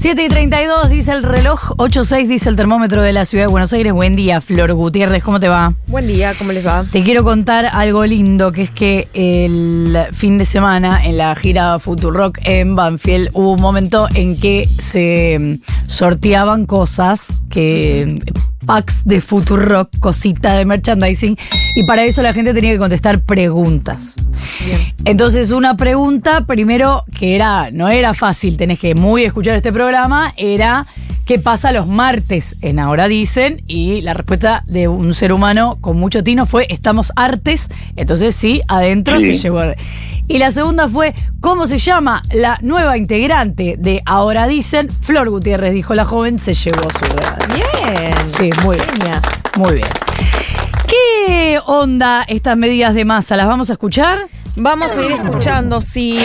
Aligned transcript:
7 0.00 0.24
y 0.24 0.28
32 0.28 0.88
dice 0.88 1.12
el 1.12 1.22
reloj, 1.22 1.72
8.6 1.76 2.26
dice 2.26 2.48
el 2.48 2.56
termómetro 2.56 3.02
de 3.02 3.12
la 3.12 3.26
ciudad 3.26 3.44
de 3.44 3.48
Buenos 3.48 3.70
Aires. 3.74 3.92
Buen 3.92 4.16
día, 4.16 4.40
Flor 4.40 4.72
Gutiérrez, 4.72 5.22
¿cómo 5.22 5.38
te 5.38 5.48
va? 5.48 5.74
Buen 5.88 6.06
día, 6.06 6.32
¿cómo 6.38 6.52
les 6.52 6.66
va? 6.66 6.86
Te 6.90 7.02
quiero 7.02 7.22
contar 7.22 7.66
algo 7.66 8.06
lindo, 8.06 8.50
que 8.50 8.62
es 8.62 8.70
que 8.70 9.08
el 9.12 9.98
fin 10.12 10.38
de 10.38 10.46
semana 10.46 11.04
en 11.04 11.18
la 11.18 11.34
gira 11.34 11.76
Rock 11.78 12.38
en 12.44 12.76
Banfield 12.76 13.28
hubo 13.34 13.52
un 13.52 13.60
momento 13.60 14.08
en 14.14 14.40
que 14.40 14.66
se 14.78 15.38
mm, 15.38 15.86
sorteaban 15.86 16.64
cosas 16.64 17.26
que 17.50 18.22
packs 18.70 19.02
de 19.04 19.20
Rock, 19.20 19.98
cosita 19.98 20.54
de 20.54 20.64
merchandising, 20.64 21.36
y 21.74 21.82
para 21.88 22.04
eso 22.04 22.22
la 22.22 22.32
gente 22.32 22.54
tenía 22.54 22.70
que 22.70 22.78
contestar 22.78 23.20
preguntas. 23.20 24.14
Entonces, 25.04 25.50
una 25.50 25.76
pregunta, 25.76 26.46
primero, 26.46 27.04
que 27.18 27.34
era, 27.34 27.72
no 27.72 27.88
era 27.88 28.14
fácil, 28.14 28.56
tenés 28.56 28.78
que 28.78 28.94
muy 28.94 29.24
escuchar 29.24 29.56
este 29.56 29.72
programa, 29.72 30.32
era 30.36 30.86
¿qué 31.24 31.40
pasa 31.40 31.72
los 31.72 31.88
martes 31.88 32.54
en 32.60 32.78
Ahora 32.78 33.08
Dicen? 33.08 33.60
Y 33.66 34.02
la 34.02 34.14
respuesta 34.14 34.62
de 34.68 34.86
un 34.86 35.14
ser 35.14 35.32
humano 35.32 35.78
con 35.80 35.98
mucho 35.98 36.22
tino 36.22 36.46
fue, 36.46 36.66
estamos 36.70 37.12
artes, 37.16 37.70
entonces 37.96 38.36
sí, 38.36 38.62
adentro 38.68 39.18
se 39.18 39.34
llevó. 39.34 39.62
Y 40.30 40.38
la 40.38 40.52
segunda 40.52 40.88
fue, 40.88 41.12
¿cómo 41.40 41.66
se 41.66 41.78
llama 41.78 42.22
la 42.32 42.56
nueva 42.62 42.96
integrante 42.96 43.74
de 43.76 44.00
Ahora 44.06 44.46
Dicen? 44.46 44.88
Flor 44.88 45.28
Gutiérrez, 45.28 45.72
dijo 45.72 45.92
la 45.92 46.04
joven, 46.04 46.38
se 46.38 46.54
llevó 46.54 46.82
su 46.82 47.52
Bien. 47.52 48.28
Sí, 48.28 48.48
muy 48.62 48.76
bien. 48.76 49.20
Muy 49.56 49.72
bien. 49.72 49.88
¿Qué 50.86 51.58
onda 51.66 52.22
estas 52.28 52.56
medidas 52.56 52.94
de 52.94 53.04
masa? 53.04 53.34
¿Las 53.34 53.48
vamos 53.48 53.70
a 53.70 53.72
escuchar? 53.72 54.28
Vamos 54.62 54.90
a 54.90 55.02
ir 55.02 55.12
escuchando, 55.12 55.80
sí, 55.80 56.18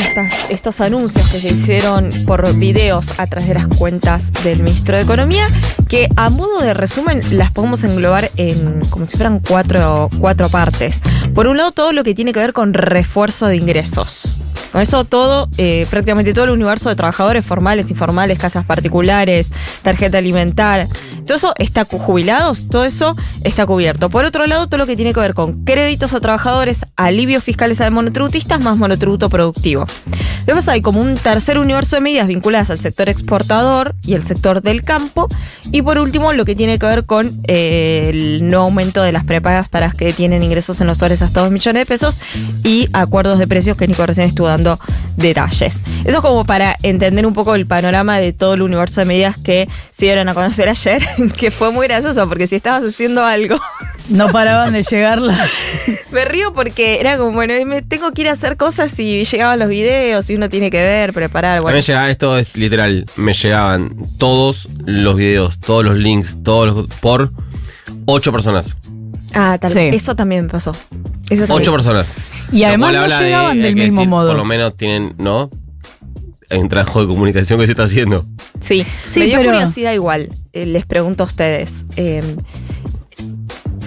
estos 0.50 0.82
anuncios 0.82 1.26
que 1.32 1.40
se 1.40 1.54
hicieron 1.54 2.10
por 2.26 2.54
videos 2.54 3.18
a 3.18 3.28
través 3.28 3.48
de 3.48 3.54
las 3.54 3.70
cuentas 3.70 4.34
del 4.44 4.62
ministro 4.62 4.98
de 4.98 5.04
Economía, 5.04 5.48
que 5.88 6.10
a 6.18 6.30
modo 6.30 6.60
de 6.60 6.74
resumen 6.74 7.22
las 7.32 7.52
podemos 7.52 7.86
englobar 7.86 8.32
en 8.36 8.82
como 8.90 9.06
si 9.06 9.16
fueran 9.16 9.40
cuatro, 9.40 10.10
cuatro 10.20 10.50
partes. 10.50 11.02
Por 11.34 11.48
un 11.48 11.56
lado, 11.56 11.72
todo 11.72 11.94
lo 11.94 12.04
que 12.04 12.14
tiene 12.14 12.34
que 12.34 12.42
ver 12.42 12.52
con 12.52 12.74
refuerzo 12.74 13.48
de 13.48 13.56
ingresos. 13.56 14.36
Con 14.74 14.82
eso 14.82 15.06
todo, 15.06 15.48
eh, 15.58 15.88
prácticamente 15.90 16.34
todo 16.34 16.44
el 16.44 16.52
universo 16.52 16.90
de 16.90 16.98
trabajadores 16.98 17.46
formales, 17.46 17.90
informales, 17.90 18.38
casas 18.38 18.66
particulares, 18.66 19.54
tarjeta 19.82 20.18
alimentar, 20.18 20.90
todo 21.26 21.38
eso 21.38 21.54
está 21.58 21.86
jubilados, 21.86 22.68
todo 22.70 22.86
eso 22.86 23.16
está 23.44 23.66
cubierto. 23.66 24.10
Por 24.10 24.26
otro 24.26 24.46
lado, 24.48 24.68
todo 24.68 24.78
lo 24.78 24.86
que 24.86 24.96
tiene 24.96 25.14
que 25.14 25.20
ver 25.20 25.34
con 25.34 25.66
créditos 25.66 26.14
a 26.14 26.20
trabajadores, 26.20 26.86
alivios 26.96 27.44
fiscales 27.44 27.82
a 27.82 27.90
monotributistas, 27.90 28.62
más 28.62 28.78
monotributo 28.78 29.30
productivo. 29.30 29.86
Después 30.46 30.68
hay 30.68 30.82
como 30.82 31.02
un 31.02 31.16
tercer 31.18 31.58
universo 31.58 31.96
de 31.96 32.02
medidas 32.02 32.28
vinculadas 32.28 32.70
al 32.70 32.80
sector 32.80 33.10
exportador 33.10 33.96
y 34.06 34.14
el 34.14 34.24
sector 34.24 34.62
del 34.62 34.84
campo. 34.84 35.28
Y 35.72 35.82
por 35.82 35.98
último, 35.98 36.34
lo 36.34 36.46
que 36.46 36.56
tiene 36.56 36.78
que 36.78 36.86
ver 36.86 37.06
con 37.06 37.40
eh, 37.48 38.10
el 38.14 38.48
no 38.48 38.62
aumento 38.62 39.02
de 39.02 39.12
las 39.12 39.24
prepagas 39.24 39.70
para 39.70 39.92
que 39.92 40.14
tienen 40.14 40.44
ingresos 40.44 40.80
en 40.82 40.88
los 40.88 41.00
hogares 41.00 41.22
hasta 41.22 41.42
2 41.42 41.52
millones 41.52 41.82
de 41.82 41.86
pesos 41.86 42.20
y 42.64 42.90
acuerdos 42.94 43.40
de 43.40 43.48
precios 43.48 43.76
que 43.76 43.88
Nico 43.88 44.06
recién 44.06 44.28
estuvo 44.28 44.48
dando 44.48 44.80
detalles. 45.18 45.84
Eso 46.06 46.18
es 46.18 46.22
como 46.22 46.46
para 46.46 46.78
entender 46.84 47.26
un 47.26 47.34
poco 47.34 47.56
el 47.56 47.66
panorama 47.66 48.18
de 48.20 48.34
todo 48.34 48.54
el 48.54 48.62
universo 48.62 49.02
de 49.02 49.06
medidas 49.06 49.38
que 49.38 49.68
se 49.92 50.06
dieron 50.06 50.30
a 50.30 50.34
conocer 50.34 50.70
ayer, 50.70 51.02
que 51.38 51.52
fue 51.52 51.72
muy 51.72 51.88
gracioso, 51.88 52.28
porque 52.30 52.48
si 52.48 52.56
estabas 52.56 52.84
haciendo 52.84 53.24
algo... 53.26 53.60
No 54.10 54.32
paraban 54.32 54.74
de 54.74 54.84
llegarla. 54.84 55.50
me 56.12 56.26
río 56.26 56.54
porque 56.54 57.00
era 57.00 57.18
como, 57.18 57.32
bueno, 57.32 57.54
me 57.66 57.82
tengo 57.82 58.12
que 58.12 58.22
ir 58.22 58.30
a 58.30 58.34
hacer 58.34 58.58
cosas 58.58 58.98
y 59.00 59.24
llegaban 59.26 59.60
los 59.60 59.70
videos 59.70 60.30
y 60.30 60.36
uno 60.36 60.50
tiene 60.50 60.70
que 60.70 60.82
ver, 60.82 61.14
preparar. 61.14 61.62
Bueno. 61.62 61.76
A 61.76 61.80
mí 61.80 61.82
llegaba, 61.82 62.10
esto 62.10 62.38
es 62.38 62.56
literal, 62.56 63.06
me 63.16 63.34
llegaban 63.34 63.96
todos 64.18 64.70
los 64.86 65.16
videos, 65.16 65.60
todos 65.60 65.84
los 65.84 65.98
links, 65.98 66.38
todos 66.44 66.76
los, 66.76 66.88
por 67.00 67.32
ocho 68.06 68.32
personas. 68.32 68.78
Ah, 69.34 69.58
tal 69.60 69.74
vez. 69.74 69.94
Eso 69.94 70.16
también 70.16 70.46
me 70.46 70.50
pasó. 70.50 70.76
Ocho 71.50 71.72
personas. 71.72 72.18
Y 72.52 72.64
además 72.64 72.94
no 72.94 73.20
llegaban 73.20 73.62
del 73.62 73.76
mismo 73.76 74.06
modo. 74.06 74.30
Por 74.30 74.38
lo 74.38 74.46
menos 74.46 74.78
tienen, 74.78 75.16
¿no? 75.18 75.50
Hay 76.50 76.60
un 76.60 76.70
trabajo 76.70 77.02
de 77.02 77.08
comunicación 77.08 77.60
que 77.60 77.66
se 77.66 77.72
está 77.72 77.84
haciendo. 77.84 78.26
Sí, 78.60 78.86
sí 79.04 79.22
me 79.22 79.26
dio 79.26 79.44
curiosidad 79.44 79.94
igual. 79.94 80.30
Eh, 80.54 80.66
les 80.66 80.86
pregunto 80.86 81.24
a 81.24 81.26
ustedes. 81.26 81.86
Em, 81.96 82.38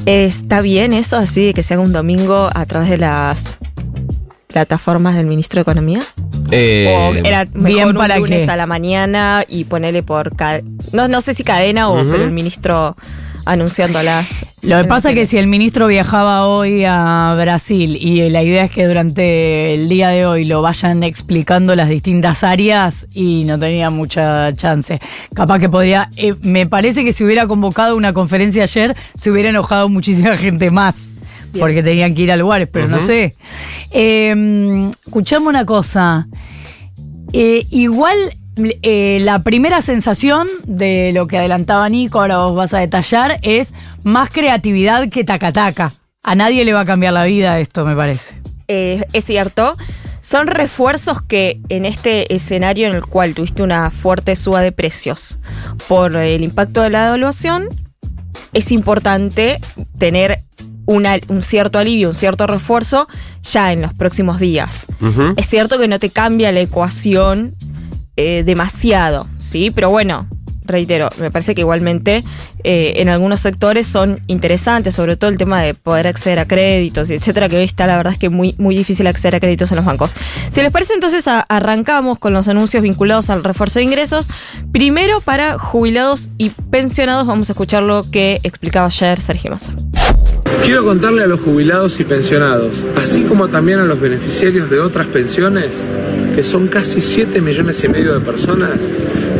¿Está 0.09 0.63
bien 0.63 0.95
eso 0.95 1.19
así 1.19 1.45
de 1.45 1.53
que 1.53 1.63
se 1.63 1.75
haga 1.75 1.83
un 1.83 1.93
domingo 1.93 2.49
a 2.55 2.65
través 2.65 2.89
de 2.89 2.97
las 2.97 3.45
plataformas 4.47 5.15
del 5.15 5.27
ministro 5.27 5.59
de 5.59 5.63
Economía? 5.63 6.01
Eh, 6.51 6.87
¿O 6.89 7.15
era 7.15 7.47
mejor 7.53 7.95
un 7.95 8.21
lunes 8.21 8.49
a 8.49 8.57
la 8.57 8.65
mañana 8.65 9.45
y 9.47 9.65
ponerle 9.65 10.03
por... 10.03 10.33
No, 10.93 11.09
no 11.09 11.21
sé 11.21 11.35
si 11.35 11.45
cadena 11.45 11.91
o 11.91 11.97
pero 12.11 12.25
el 12.25 12.31
ministro 12.31 12.97
anunciándolas. 13.49 14.45
Lo 14.61 14.83
que 14.83 14.89
pasa 14.89 15.09
es 15.09 15.15
que 15.15 15.25
si 15.25 15.39
el 15.39 15.47
ministro 15.47 15.87
viajaba 15.87 16.47
hoy 16.47 16.85
a 16.85 17.35
Brasil 17.39 17.97
y 17.97 18.29
la 18.29 18.43
idea 18.43 18.65
es 18.65 18.71
que 18.71 18.87
durante 18.87 19.75
el 19.75 19.89
día 19.89 20.11
de 20.11 20.27
hoy 20.27 20.45
lo 20.45 20.61
vayan 20.61 21.03
explicando 21.03 21.75
las 21.75 21.89
distintas 21.89 22.45
áreas 22.45 23.09
y 23.13 23.45
no 23.45 23.59
tenía 23.59 23.89
mucha 23.89 24.55
chance. 24.55 25.01
Capaz 25.35 25.61
que 25.61 25.71
podría, 25.71 26.11
eh, 26.17 26.35
me 26.43 26.67
parece 26.67 27.05
que 27.05 27.15
si 27.15 27.25
hubiera 27.25 27.47
convocado 27.47 27.97
una 27.97 28.13
conferencia 28.13 28.65
ayer, 28.65 28.95
se 29.15 29.31
hubiera 29.31 29.49
enojado 29.49 29.89
muchísima 29.89 30.37
gente 30.37 30.71
más. 30.71 31.15
Porque 31.59 31.83
tenían 31.83 32.15
que 32.15 32.23
ir 32.23 32.31
a 32.31 32.37
lugares, 32.37 32.69
pero 32.71 32.89
no 32.89 33.01
sé. 33.01 33.35
Eh, 33.91 34.91
escuchamos 35.07 35.49
una 35.49 35.65
cosa. 35.65 36.29
Eh, 37.33 37.67
igual 37.71 38.17
eh, 38.83 39.19
la 39.21 39.43
primera 39.43 39.81
sensación 39.81 40.49
de 40.65 41.13
lo 41.15 41.27
que 41.27 41.39
adelantaba 41.39 41.89
Nico, 41.89 42.21
ahora 42.21 42.39
vos 42.39 42.55
vas 42.55 42.75
a 42.75 42.79
detallar, 42.79 43.39
es 43.43 43.75
más 44.03 44.31
creatividad 44.31 45.09
que 45.09 45.25
tacataca. 45.25 45.95
A 46.23 46.35
nadie 46.35 46.65
le 46.65 46.73
va 46.73 46.81
a 46.81 46.85
cambiar 46.85 47.13
la 47.13 47.25
vida 47.25 47.59
esto, 47.61 47.85
me 47.85 47.97
parece. 47.97 48.41
Eh, 48.67 49.05
es 49.13 49.25
cierto. 49.25 49.77
Son 50.21 50.47
refuerzos 50.47 51.23
que 51.23 51.61
en 51.71 51.87
este 51.87 52.35
escenario 52.35 52.87
en 52.87 52.95
el 52.95 53.07
cual 53.07 53.35
tuviste 53.35 53.63
una 53.63 53.91
fuerte 53.91 54.37
suba 54.37 54.61
de 54.61 54.73
precios 54.73 55.39
por 55.87 56.15
el 56.17 56.45
impacto 56.45 56.83
de 56.83 56.91
la 56.91 57.05
devaluación, 57.05 57.69
es 58.53 58.71
importante 58.73 59.59
tener 59.99 60.41
un 60.87 61.43
cierto 61.43 61.79
alivio, 61.79 62.09
un 62.09 62.15
cierto 62.15 62.47
refuerzo 62.47 63.09
ya 63.43 63.73
en 63.73 63.83
los 63.83 63.93
próximos 63.95 64.39
días. 64.41 64.87
Es 65.37 65.47
cierto 65.47 65.79
que 65.79 65.87
no 65.87 65.99
te 65.99 66.11
cambia 66.11 66.51
la 66.51 66.61
ecuación 66.61 67.55
eh, 68.21 68.43
demasiado, 68.43 69.29
¿sí? 69.37 69.71
Pero 69.71 69.91
bueno, 69.91 70.27
reitero, 70.65 71.09
me 71.19 71.31
parece 71.31 71.55
que 71.55 71.61
igualmente 71.61 72.25
eh, 72.65 72.95
en 72.97 73.09
algunos 73.09 73.39
sectores 73.39 73.87
son 73.87 74.25
interesantes, 74.27 74.97
sobre 74.97 75.17
todo 75.17 75.31
el 75.31 75.39
tema 75.39 75.63
de 75.63 75.75
poder 75.75 76.09
acceder 76.09 76.41
a 76.41 76.49
créditos, 76.49 77.11
etcétera, 77.11 77.49
que 77.49 77.59
hoy 77.59 77.63
está 77.63 77.87
la 77.87 77.97
verdad 77.97 78.13
es 78.13 78.19
que 78.19 78.29
muy, 78.29 78.57
muy 78.59 78.77
difícil 78.77 79.07
acceder 79.07 79.37
a 79.37 79.41
créditos 79.41 79.71
en 79.71 79.77
los 79.77 79.85
bancos. 79.85 80.17
Si 80.51 80.61
les 80.61 80.73
parece, 80.73 80.95
entonces 80.95 81.27
arrancamos 81.29 82.19
con 82.19 82.33
los 82.33 82.49
anuncios 82.49 82.83
vinculados 82.83 83.31
al 83.31 83.45
refuerzo 83.45 83.79
de 83.79 83.85
ingresos. 83.85 84.29
Primero, 84.73 85.21
para 85.21 85.57
jubilados 85.57 86.29
y 86.39 86.51
pensionados, 86.51 87.25
vamos 87.25 87.49
a 87.49 87.53
escuchar 87.53 87.85
lo 87.85 88.03
que 88.11 88.41
explicaba 88.43 88.87
ayer 88.87 89.21
Sergio 89.21 89.53
Massa. 89.53 89.75
Quiero 90.65 90.85
contarle 90.85 91.23
a 91.23 91.27
los 91.27 91.41
jubilados 91.41 91.99
y 92.01 92.05
pensionados, 92.05 92.85
así 92.97 93.23
como 93.23 93.49
también 93.49 93.79
a 93.79 93.85
los 93.85 94.01
beneficiarios 94.01 94.69
de 94.69 94.81
otras 94.81 95.07
pensiones, 95.07 95.83
que 96.35 96.43
son 96.43 96.69
casi 96.69 97.01
7 97.01 97.41
millones 97.41 97.83
y 97.85 97.89
medio 97.89 98.15
de 98.15 98.21
personas, 98.21 98.79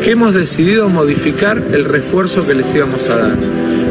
que 0.03 0.13
hemos 0.13 0.33
decidido 0.33 0.89
modificar 0.89 1.63
el 1.73 1.85
refuerzo 1.85 2.47
que 2.47 2.55
les 2.55 2.75
íbamos 2.75 3.07
a 3.09 3.17
dar. 3.17 3.37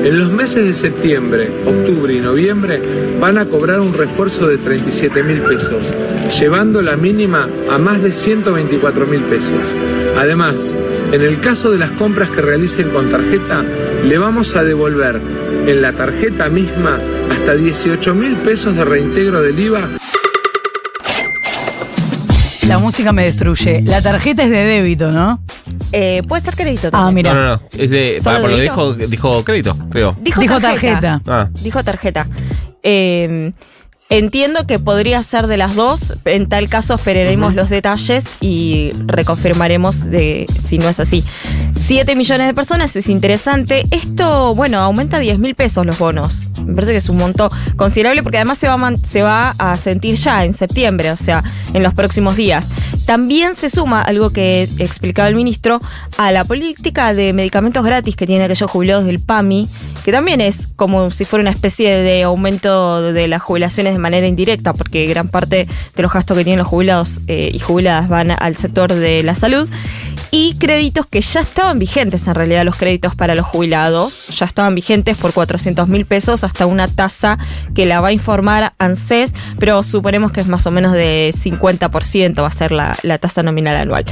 En 0.04 0.18
los 0.18 0.32
meses 0.32 0.64
de 0.64 0.74
septiembre, 0.74 1.50
octubre 1.66 2.14
y 2.14 2.22
noviembre 2.22 2.82
van 3.20 3.38
a 3.38 3.46
cobrar 3.46 3.82
un 3.82 3.94
refuerzo 3.94 4.48
de 4.48 4.58
37 4.58 5.22
mil 5.24 5.42
pesos, 5.42 5.84
llevando 6.40 6.82
la 6.82 6.96
mínima 6.96 7.48
a 7.70 7.78
más 7.78 8.02
de 8.02 8.12
124 8.12 9.06
mil 9.06 9.22
pesos. 9.22 9.52
Además, 10.18 10.74
en 11.12 11.22
el 11.22 11.40
caso 11.40 11.72
de 11.72 11.78
las 11.78 11.92
compras 11.92 12.30
que 12.30 12.42
realicen 12.42 12.90
con 12.90 13.10
tarjeta, 13.10 13.64
le 14.08 14.18
vamos 14.18 14.56
a 14.56 14.64
devolver 14.64 15.20
en 15.68 15.82
la 15.82 15.92
tarjeta 15.92 16.48
misma 16.48 16.98
hasta 17.30 17.54
18 17.56 18.16
mil 18.16 18.38
pesos 18.38 18.74
de 18.74 18.86
reintegro 18.86 19.42
del 19.42 19.60
IVA. 19.60 19.90
La 22.68 22.78
música 22.80 23.12
me 23.12 23.26
destruye. 23.26 23.82
La 23.82 24.02
tarjeta 24.02 24.44
es 24.44 24.50
de 24.50 24.64
débito, 24.64 25.12
¿no? 25.12 25.42
Eh, 25.92 26.22
puede 26.28 26.42
ser 26.42 26.56
crédito 26.56 26.90
Ah, 26.92 27.12
mira. 27.12 27.34
No, 27.34 27.40
no, 27.42 27.48
no. 27.56 27.62
Es 27.78 27.90
de. 27.90 28.18
Para, 28.24 28.42
por 28.42 28.50
lo 28.50 28.58
dijo, 28.58 28.94
dijo 28.94 29.44
crédito, 29.44 29.78
creo. 29.90 30.18
Dijo, 30.22 30.60
tarjeta. 30.60 31.22
Ah. 31.28 31.50
Dijo 31.62 31.84
tarjeta. 31.84 32.28
Eh, 32.82 33.52
Entiendo 34.10 34.66
que 34.66 34.80
podría 34.80 35.22
ser 35.22 35.48
de 35.48 35.58
las 35.58 35.76
dos. 35.76 36.14
En 36.24 36.48
tal 36.48 36.70
caso 36.70 36.94
esperaremos 36.94 37.56
los 37.56 37.70
detalles 37.70 38.24
y 38.40 38.92
reconfirmaremos 39.06 40.06
de 40.06 40.48
si 40.58 40.78
no 40.78 40.88
es 40.88 41.02
así. 41.02 41.26
7 41.74 42.16
millones 42.16 42.48
de 42.48 42.54
personas 42.54 42.96
es 42.96 43.10
interesante. 43.10 43.84
Esto, 43.92 44.56
bueno, 44.56 44.80
aumenta 44.80 45.20
10 45.20 45.40
mil 45.40 45.56
pesos 45.56 45.86
los 45.86 46.00
bonos. 46.00 46.52
Me 46.66 46.74
parece 46.74 46.94
que 46.94 46.98
es 47.00 47.10
un 47.10 47.18
monto 47.18 47.50
considerable 47.76 48.24
porque 48.24 48.38
además 48.38 48.58
se 48.58 48.70
va, 48.70 48.76
a 48.76 48.98
se 48.98 49.22
va 49.24 49.56
a 49.58 49.76
sentir 49.76 50.16
ya 50.16 50.46
en 50.46 50.54
septiembre, 50.54 51.12
o 51.12 51.18
sea, 51.18 51.44
en 51.74 51.84
los 51.84 51.94
próximos 51.94 52.38
días. 52.38 52.68
También 53.06 53.56
se 53.56 53.70
suma 53.70 54.02
algo 54.02 54.32
que 54.32 54.70
explicaba 54.80 55.28
el 55.28 55.36
ministro 55.36 55.82
a 56.18 56.32
la 56.32 56.46
política 56.46 57.14
de 57.14 57.34
medicamentos 57.34 57.84
gratis 57.84 58.16
que 58.16 58.26
tienen 58.26 58.46
aquellos 58.46 58.72
jubilados 58.72 59.06
del 59.06 59.20
PAMI, 59.20 59.68
que 60.08 60.14
también 60.14 60.40
es 60.40 60.70
como 60.78 61.12
si 61.12 61.26
fuera 61.26 61.42
una 61.42 61.52
especie 61.52 61.92
de 62.02 62.24
aumento 62.24 63.12
de 63.12 63.28
las 63.28 63.42
jubilaciones 63.42 63.92
de 63.92 64.00
manera 64.00 64.26
indirecta, 64.26 64.72
porque 64.72 65.06
gran 65.06 65.28
parte 65.28 65.68
de 65.98 66.02
los 66.02 66.14
gastos 66.14 66.38
que 66.38 66.46
tienen 66.46 66.60
los 66.60 66.68
jubilados 66.70 67.20
eh, 67.28 67.52
y 67.54 67.60
jubiladas 67.60 68.08
van 68.08 68.32
al 68.32 68.56
sector 68.56 68.94
de 68.94 69.22
la 69.24 69.36
salud. 69.36 69.68
Y 70.32 70.56
créditos 70.60 71.08
que 71.08 71.20
ya 71.20 71.42
estaban 71.42 71.78
vigentes, 71.78 72.26
en 72.28 72.36
realidad 72.36 72.64
los 72.64 72.78
créditos 72.78 73.16
para 73.16 73.36
los 73.36 73.46
jubilados, 73.46 74.28
ya 74.30 74.46
estaban 74.46 74.76
vigentes 74.76 75.18
por 75.18 75.34
400 75.34 75.90
mil 75.90 76.06
pesos 76.06 76.46
hasta 76.46 76.66
una 76.68 76.88
tasa 76.88 77.38
que 77.76 77.86
la 77.86 78.00
va 78.00 78.10
a 78.10 78.14
informar 78.14 78.74
ANSES, 78.78 79.34
pero 79.60 79.84
suponemos 79.84 80.32
que 80.32 80.40
es 80.40 80.48
más 80.48 80.66
o 80.68 80.72
menos 80.72 80.94
de 80.94 81.34
50% 81.34 82.42
va 82.42 82.48
a 82.48 82.52
ser 82.52 82.72
la, 82.72 82.98
la 83.04 83.18
tasa 83.18 83.44
nominal 83.44 83.76
anual. 83.76 84.06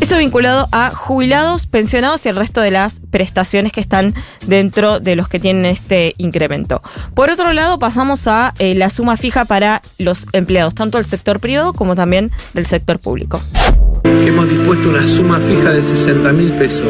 Eso 0.00 0.18
vinculado 0.18 0.68
a 0.72 0.90
jubilados, 0.90 1.66
pensionados 1.66 2.24
y 2.26 2.28
el 2.28 2.36
resto 2.36 2.60
de 2.60 2.70
las 2.70 3.00
prestaciones 3.10 3.72
que 3.72 3.80
están 3.80 4.14
dentro 4.46 5.00
de 5.00 5.16
los 5.16 5.28
que 5.28 5.37
tienen 5.38 5.66
este 5.66 6.14
incremento. 6.18 6.82
Por 7.14 7.30
otro 7.30 7.52
lado, 7.52 7.78
pasamos 7.78 8.26
a 8.26 8.54
eh, 8.58 8.74
la 8.74 8.90
suma 8.90 9.16
fija 9.16 9.44
para 9.44 9.82
los 9.98 10.26
empleados, 10.32 10.74
tanto 10.74 10.98
del 10.98 11.04
sector 11.04 11.40
privado 11.40 11.72
como 11.72 11.94
también 11.94 12.30
del 12.54 12.66
sector 12.66 12.98
público. 12.98 13.40
hemos 14.04 14.48
dispuesto 14.48 14.88
una 14.88 15.06
suma 15.06 15.38
fija 15.38 15.70
de 15.70 15.82
60 15.82 16.32
mil 16.32 16.52
pesos, 16.52 16.88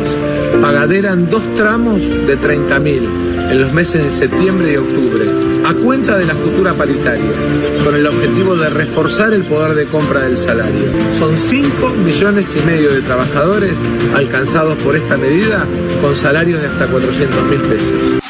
pagadera 0.60 1.12
en 1.12 1.28
dos 1.28 1.42
tramos 1.54 2.00
de 2.26 2.36
30 2.36 2.78
mil 2.80 3.28
en 3.50 3.60
los 3.62 3.72
meses 3.72 4.02
de 4.04 4.10
septiembre 4.10 4.72
y 4.72 4.76
octubre, 4.76 5.24
a 5.66 5.72
cuenta 5.72 6.18
de 6.18 6.26
la 6.26 6.34
futura 6.34 6.74
paritaria, 6.74 7.32
con 7.82 7.94
el 7.94 8.06
objetivo 8.06 8.56
de 8.56 8.68
reforzar 8.68 9.32
el 9.32 9.42
poder 9.44 9.74
de 9.74 9.86
compra 9.86 10.20
del 10.20 10.36
salario. 10.36 10.92
Son 11.18 11.34
5 11.36 11.88
millones 12.04 12.54
y 12.56 12.66
medio 12.66 12.92
de 12.92 13.00
trabajadores 13.00 13.78
alcanzados 14.14 14.76
por 14.82 14.96
esta 14.96 15.16
medida 15.16 15.64
con 16.02 16.14
salarios 16.14 16.60
de 16.60 16.66
hasta 16.66 16.86
400 16.88 17.42
mil 17.44 17.60
pesos. 17.62 18.22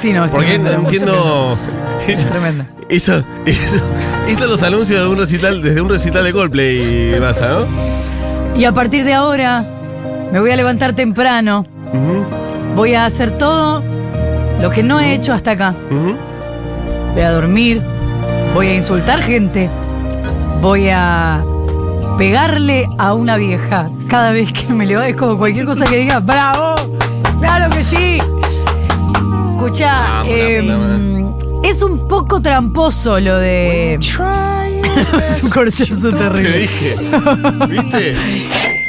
Sí, 0.00 0.12
no, 0.12 0.24
es 0.26 0.30
Porque 0.30 0.58
tremendo, 0.58 0.80
música 0.82 1.04
entiendo. 1.04 1.58
Es 2.06 2.24
tremenda. 2.24 2.66
Hizo, 2.90 3.22
hizo, 3.46 3.80
hizo 4.28 4.46
los 4.46 4.62
anuncios 4.62 5.00
de 5.00 5.08
un 5.08 5.18
recital, 5.18 5.60
desde 5.60 5.80
un 5.80 5.88
recital 5.90 6.24
de 6.24 6.32
Coldplay 6.32 7.14
y 7.16 7.20
masa, 7.20 7.48
¿no? 7.48 7.66
Y 8.56 8.64
a 8.64 8.72
partir 8.72 9.04
de 9.04 9.14
ahora 9.14 9.64
me 10.32 10.40
voy 10.40 10.50
a 10.50 10.56
levantar 10.56 10.94
temprano. 10.94 11.66
Voy 12.74 12.94
a 12.94 13.06
hacer 13.06 13.36
todo 13.36 13.82
lo 14.60 14.70
que 14.70 14.82
no 14.82 15.00
he 15.00 15.14
hecho 15.14 15.32
hasta 15.32 15.52
acá. 15.52 15.74
Voy 17.12 17.22
a 17.22 17.30
dormir. 17.30 17.82
Voy 18.54 18.68
a 18.68 18.74
insultar 18.74 19.22
gente. 19.22 19.68
Voy 20.60 20.88
a 20.88 21.44
pegarle 22.16 22.88
a 22.98 23.14
una 23.14 23.36
vieja 23.36 23.90
cada 24.08 24.32
vez 24.32 24.52
que 24.52 24.72
me 24.72 24.86
levanto. 24.86 25.10
Es 25.10 25.16
como 25.16 25.38
cualquier 25.38 25.66
cosa 25.66 25.84
que 25.84 25.96
diga, 25.96 26.20
¡bravo! 26.20 26.74
¡Claro 27.40 27.70
que 27.70 27.84
sí! 27.84 28.18
Escucha, 29.68 30.24
Vamos, 30.24 30.32
em, 30.34 31.62
es 31.62 31.82
un 31.82 32.08
poco 32.08 32.40
tramposo 32.40 33.20
lo 33.20 33.36
de. 33.36 33.94
es 33.96 35.44
un 35.44 35.50
corchazo 35.50 36.08
Te 36.08 36.16
terrible. 36.16 36.58
dije. 36.58 36.94
¿Viste? 37.68 38.16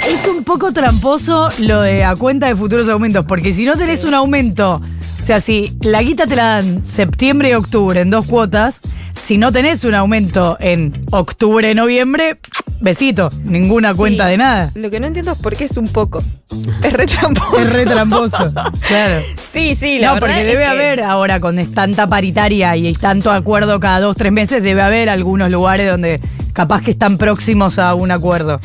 Es 0.07 0.25
un 0.33 0.45
poco 0.45 0.71
tramposo 0.71 1.49
lo 1.59 1.81
de 1.81 2.05
a 2.05 2.15
cuenta 2.15 2.47
de 2.47 2.55
futuros 2.55 2.87
aumentos, 2.87 3.25
porque 3.27 3.51
si 3.51 3.65
no 3.65 3.75
tenés 3.75 4.05
un 4.05 4.13
aumento, 4.13 4.81
o 5.21 5.25
sea, 5.25 5.41
si 5.41 5.77
la 5.81 6.01
guita 6.01 6.27
te 6.27 6.37
la 6.37 6.45
dan 6.61 6.85
septiembre 6.85 7.49
y 7.49 7.53
octubre 7.55 7.99
en 7.99 8.09
dos 8.09 8.23
cuotas, 8.25 8.79
si 9.21 9.37
no 9.37 9.51
tenés 9.51 9.83
un 9.83 9.95
aumento 9.95 10.55
en 10.61 11.05
octubre, 11.11 11.75
noviembre, 11.75 12.39
besito, 12.81 13.29
ninguna 13.43 13.93
cuenta 13.93 14.25
Sí. 14.25 14.31
de 14.31 14.37
nada. 14.37 14.71
Lo 14.75 14.89
que 14.89 14.99
no 14.99 15.07
entiendo 15.07 15.31
es 15.33 15.37
por 15.39 15.55
qué 15.55 15.65
es 15.65 15.77
un 15.77 15.87
poco. 15.87 16.23
Es 16.83 16.93
re 16.93 17.05
tramposo. 17.05 17.57
Es 17.59 17.73
re 17.73 17.85
tramposo, 17.85 18.51
claro. 18.87 19.21
Sí, 19.51 19.75
sí, 19.75 19.99
la 19.99 20.07
No, 20.07 20.13
verdad 20.15 20.19
porque 20.27 20.41
es 20.41 20.47
debe 20.47 20.63
que- 20.63 20.69
haber 20.69 21.03
ahora 21.03 21.39
con 21.39 21.63
tanta 21.73 22.07
paritaria 22.07 22.75
y 22.75 22.93
tanto 22.93 23.31
acuerdo 23.31 23.79
cada 23.79 23.99
dos, 23.99 24.15
tres 24.17 24.31
meses, 24.31 24.63
debe 24.63 24.81
haber 24.81 25.09
algunos 25.09 25.49
lugares 25.51 25.89
donde 25.89 26.19
capaz 26.53 26.81
que 26.81 26.91
están 26.91 27.17
próximos 27.17 27.77
a 27.79 27.93
un 27.93 28.11
acuerdo. 28.11 28.59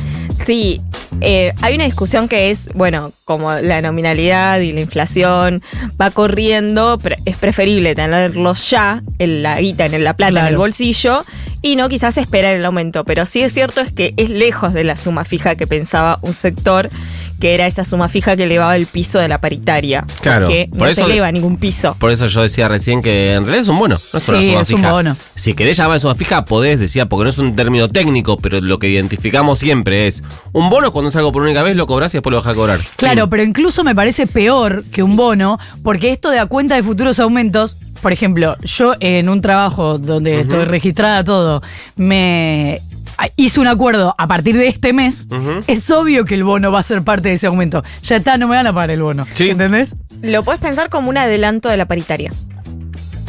Sí, 0.44 0.80
eh, 1.22 1.54
hay 1.62 1.74
una 1.74 1.84
discusión 1.84 2.28
que 2.28 2.50
es, 2.50 2.68
bueno, 2.74 3.12
como 3.24 3.52
la 3.54 3.80
nominalidad 3.80 4.60
y 4.60 4.72
la 4.72 4.80
inflación 4.80 5.62
va 6.00 6.10
corriendo, 6.10 6.98
pero 7.02 7.16
es 7.24 7.36
preferible 7.36 7.94
tenerlos 7.94 8.68
ya, 8.68 9.02
en 9.18 9.42
la 9.42 9.58
guita, 9.58 9.86
en 9.86 10.04
la 10.04 10.14
plata, 10.14 10.40
en 10.40 10.46
el 10.46 10.58
bolsillo, 10.58 11.24
y 11.62 11.76
no 11.76 11.88
quizás 11.88 12.18
esperar 12.18 12.54
el 12.54 12.64
aumento. 12.64 13.04
Pero 13.04 13.24
sí 13.24 13.42
es 13.42 13.54
cierto 13.54 13.80
es 13.80 13.90
que 13.90 14.12
es 14.18 14.28
lejos 14.28 14.74
de 14.74 14.84
la 14.84 14.96
suma 14.96 15.24
fija 15.24 15.54
que 15.54 15.66
pensaba 15.66 16.18
un 16.20 16.34
sector, 16.34 16.90
que 17.40 17.54
era 17.54 17.66
esa 17.66 17.84
suma 17.84 18.08
fija 18.08 18.36
que 18.36 18.44
elevaba 18.44 18.76
el 18.76 18.86
piso 18.86 19.18
de 19.18 19.28
la 19.28 19.40
paritaria. 19.40 20.04
Claro, 20.20 20.46
Que 20.48 20.68
por 20.70 20.78
no 20.78 20.86
eso- 20.86 21.04
se 21.06 21.10
eleva 21.12 21.30
ningún 21.32 21.56
piso. 21.58 21.96
Por 21.98 22.10
eso 22.10 22.26
yo 22.28 22.42
decía 22.42 22.68
recién 22.68 23.02
que 23.02 23.34
en 23.34 23.42
realidad 23.44 23.62
es 23.62 23.68
un 23.68 23.78
bono, 23.78 23.98
no 24.12 24.18
es 24.18 24.28
una 24.28 24.40
Sí, 24.40 24.46
suma 24.46 24.60
es 24.60 24.70
un 24.70 24.76
fija. 24.78 24.92
bono. 24.92 25.16
Si 25.34 25.54
querés 25.54 25.76
llamar 25.76 26.00
suma 26.00 26.14
fija, 26.14 26.44
podés, 26.44 26.78
decía, 26.78 27.06
porque 27.06 27.24
no 27.24 27.30
es 27.30 27.38
un 27.38 27.54
término 27.56 27.88
técnico, 27.88 28.38
pero 28.38 28.60
lo 28.60 28.78
que 28.78 28.88
identificamos 28.88 29.58
siempre 29.58 30.06
es 30.06 30.22
un 30.52 30.70
bono 30.70 30.92
cuando 30.92 31.10
es 31.10 31.16
algo 31.16 31.32
por 31.32 31.42
única 31.42 31.62
vez, 31.62 31.76
lo 31.76 31.86
cobras 31.86 32.14
y 32.14 32.18
después 32.18 32.30
lo 32.32 32.38
dejas 32.38 32.52
de 32.54 32.56
cobrar. 32.56 32.80
Claro, 32.96 33.28
pero 33.28 33.42
incluso 33.42 33.84
me 33.84 33.94
parece 33.94 34.26
peor 34.26 34.82
que 34.92 35.02
un 35.02 35.16
bono, 35.16 35.58
porque 35.82 36.12
esto 36.12 36.30
de 36.30 36.38
a 36.38 36.46
cuenta 36.46 36.74
de 36.76 36.82
futuros 36.82 37.18
aumentos, 37.20 37.76
por 38.00 38.12
ejemplo, 38.12 38.56
yo 38.62 38.94
en 39.00 39.28
un 39.28 39.40
trabajo 39.40 39.98
donde 39.98 40.40
estoy 40.40 40.64
registrada 40.66 41.24
todo, 41.24 41.62
me 41.96 42.80
hice 43.36 43.60
un 43.60 43.66
acuerdo 43.66 44.14
a 44.18 44.26
partir 44.26 44.56
de 44.56 44.68
este 44.68 44.92
mes, 44.92 45.28
es 45.66 45.90
obvio 45.90 46.24
que 46.24 46.34
el 46.34 46.44
bono 46.44 46.70
va 46.72 46.80
a 46.80 46.82
ser 46.82 47.02
parte 47.02 47.28
de 47.28 47.34
ese 47.34 47.46
aumento. 47.46 47.82
Ya 48.02 48.16
está, 48.16 48.36
no 48.38 48.48
me 48.48 48.56
van 48.56 48.66
a 48.66 48.72
pagar 48.72 48.90
el 48.90 49.02
bono. 49.02 49.26
Sí. 49.32 49.50
¿Entendés? 49.50 49.96
Lo 50.22 50.42
puedes 50.42 50.60
pensar 50.60 50.88
como 50.90 51.10
un 51.10 51.18
adelanto 51.18 51.68
de 51.68 51.76
la 51.76 51.86
paritaria. 51.86 52.32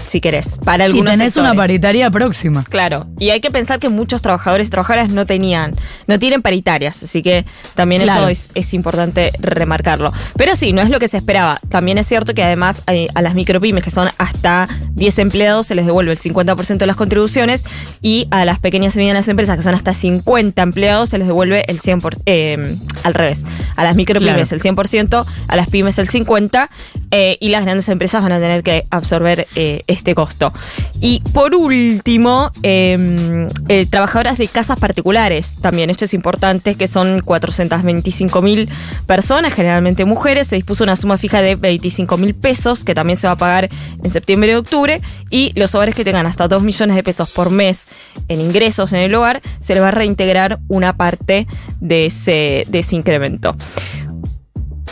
Si 0.08 0.22
querés, 0.22 0.60
para 0.64 0.86
Si 0.86 0.92
algunos 0.92 1.14
tenés 1.18 1.36
una 1.38 1.54
paritaria 1.54 2.10
próxima. 2.12 2.64
Claro, 2.70 3.08
y 3.20 3.30
hay 3.32 3.40
que 3.42 3.50
pensar 3.52 3.80
que 3.80 3.90
muchos 3.90 4.22
trabajadores 4.22 4.68
y 4.68 4.70
trabajadoras 4.70 5.10
no 5.10 5.26
tenían, 5.26 5.76
no 6.08 6.20
tienen 6.20 6.42
paritarias, 6.42 7.02
así 7.04 7.22
que 7.22 7.46
también 7.74 8.02
Claro. 8.04 8.28
eso 8.28 8.30
es, 8.30 8.50
es 8.54 8.74
importante 8.74 9.32
remarcarlo. 9.40 10.14
Pero 10.38 10.56
sí, 10.56 10.74
no 10.74 10.82
es 10.82 10.90
lo 10.90 11.00
que 11.00 11.08
se 11.08 11.18
esperaba. 11.18 11.60
También 11.70 11.98
es 11.98 12.08
cierto 12.08 12.34
que 12.34 12.44
además 12.44 12.82
eh, 12.88 13.08
a 13.16 13.22
las 13.22 13.34
micropymes, 13.36 13.84
que 13.84 13.90
son 13.92 14.08
hasta 14.18 14.68
10 14.94 15.20
empleados, 15.20 15.66
se 15.68 15.76
les 15.76 15.86
devuelve 15.86 16.12
el 16.12 16.20
50% 16.20 16.78
de 16.78 16.86
las 16.86 16.96
contribuciones 16.96 17.64
y 18.02 18.28
a 18.32 18.46
las 18.46 18.60
pequeñas 18.60 18.96
y 18.96 19.00
medianas 19.00 19.28
empresas, 19.28 19.58
que 19.58 19.64
son 19.64 19.74
hasta 19.74 19.94
50 19.94 20.62
empleados, 20.62 21.10
se 21.10 21.18
les 21.18 21.28
devuelve 21.28 21.64
el 21.70 21.80
100%, 21.80 22.18
eh, 22.26 22.76
al 23.04 23.14
revés. 23.14 23.44
A 23.76 23.84
las 23.84 23.96
micropymes 23.96 24.50
Claro. 24.50 24.56
el 24.56 24.62
100%, 24.62 25.26
a 25.48 25.56
las 25.56 25.70
pymes 25.70 25.98
el 25.98 26.08
50% 26.10 26.70
eh, 27.12 27.38
y 27.40 27.50
las 27.50 27.64
grandes 27.64 27.90
empresas 27.90 28.22
van 28.22 28.32
a 28.34 28.40
tener 28.40 28.64
que 28.64 28.86
absorber 28.92 29.48
eh, 29.56 29.84
este 29.96 30.16
costo. 30.16 30.54
Y 31.02 31.22
por 31.34 31.56
último, 31.56 32.52
eh, 32.64 33.48
eh, 33.68 33.86
trabajadoras 33.90 34.38
de 34.38 34.48
casas 34.48 34.80
particulares, 34.80 35.56
también 35.62 35.90
esto 35.90 36.06
es 36.06 36.14
importante, 36.14 36.76
que 36.76 36.88
son 36.88 37.22
425 37.22 38.42
mil 38.42 38.70
personas, 39.06 39.54
generalmente 39.54 40.06
mujeres, 40.06 40.48
se 40.48 40.56
dispuso 40.56 40.84
una 40.84 40.96
suma 40.96 41.18
fija 41.18 41.42
de 41.42 41.56
25 41.56 42.18
mil 42.18 42.36
pesos, 42.36 42.84
que 42.84 42.94
también 42.94 43.18
se 43.18 43.28
va 43.28 43.34
a 43.34 43.38
pagar 43.38 43.70
en 44.04 44.10
septiembre 44.10 44.52
y 44.52 44.56
octubre, 44.56 45.02
y 45.30 45.52
los 45.60 45.74
hogares 45.76 45.96
que 45.96 46.04
tengan 46.04 46.26
hasta 46.26 46.48
2 46.48 46.64
millones 46.64 46.96
de 46.96 47.04
pesos 47.04 47.30
por 47.30 47.50
mes 47.50 47.84
en 48.28 48.42
ingresos 48.42 48.94
en 48.94 49.00
el 49.00 49.16
hogar, 49.16 49.42
se 49.60 49.74
les 49.74 49.84
va 49.84 49.90
a 49.90 49.92
reintegrar 49.92 50.60
una 50.68 50.96
parte 50.96 51.48
de 51.80 52.06
ese, 52.08 52.66
de 52.68 52.80
ese 52.80 52.96
incremento. 52.96 53.56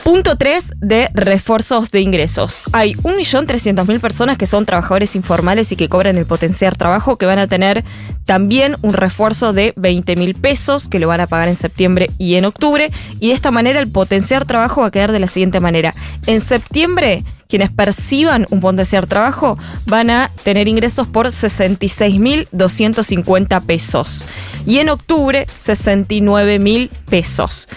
Punto 0.03 0.35
3 0.35 0.75
de 0.81 1.09
refuerzos 1.13 1.89
de 1.89 2.01
ingresos. 2.01 2.59
Hay 2.73 2.95
1.300.000 2.95 4.01
personas 4.01 4.37
que 4.37 4.45
son 4.45 4.65
trabajadores 4.65 5.15
informales 5.15 5.71
y 5.71 5.77
que 5.77 5.87
cobran 5.87 6.17
el 6.17 6.25
potenciar 6.25 6.75
trabajo 6.75 7.17
que 7.17 7.25
van 7.25 7.39
a 7.39 7.47
tener 7.47 7.85
también 8.25 8.75
un 8.81 8.91
refuerzo 8.91 9.53
de 9.53 9.73
20.000 9.75 10.35
pesos 10.35 10.89
que 10.89 10.99
lo 10.99 11.07
van 11.07 11.21
a 11.21 11.27
pagar 11.27 11.47
en 11.47 11.55
septiembre 11.55 12.11
y 12.17 12.35
en 12.35 12.43
octubre. 12.43 12.91
Y 13.21 13.29
de 13.29 13.33
esta 13.33 13.49
manera 13.49 13.79
el 13.79 13.89
potenciar 13.89 14.43
trabajo 14.43 14.81
va 14.81 14.87
a 14.87 14.91
quedar 14.91 15.13
de 15.13 15.19
la 15.19 15.27
siguiente 15.27 15.61
manera. 15.61 15.93
En 16.27 16.41
septiembre 16.41 17.23
quienes 17.47 17.71
perciban 17.71 18.45
un 18.49 18.59
potenciar 18.59 19.07
trabajo 19.07 19.57
van 19.85 20.09
a 20.09 20.29
tener 20.43 20.67
ingresos 20.67 21.07
por 21.07 21.27
66.250 21.27 23.61
pesos. 23.61 24.25
Y 24.65 24.79
en 24.79 24.89
octubre, 24.89 25.47
69.000 25.63 26.89
pesos. 27.09 27.69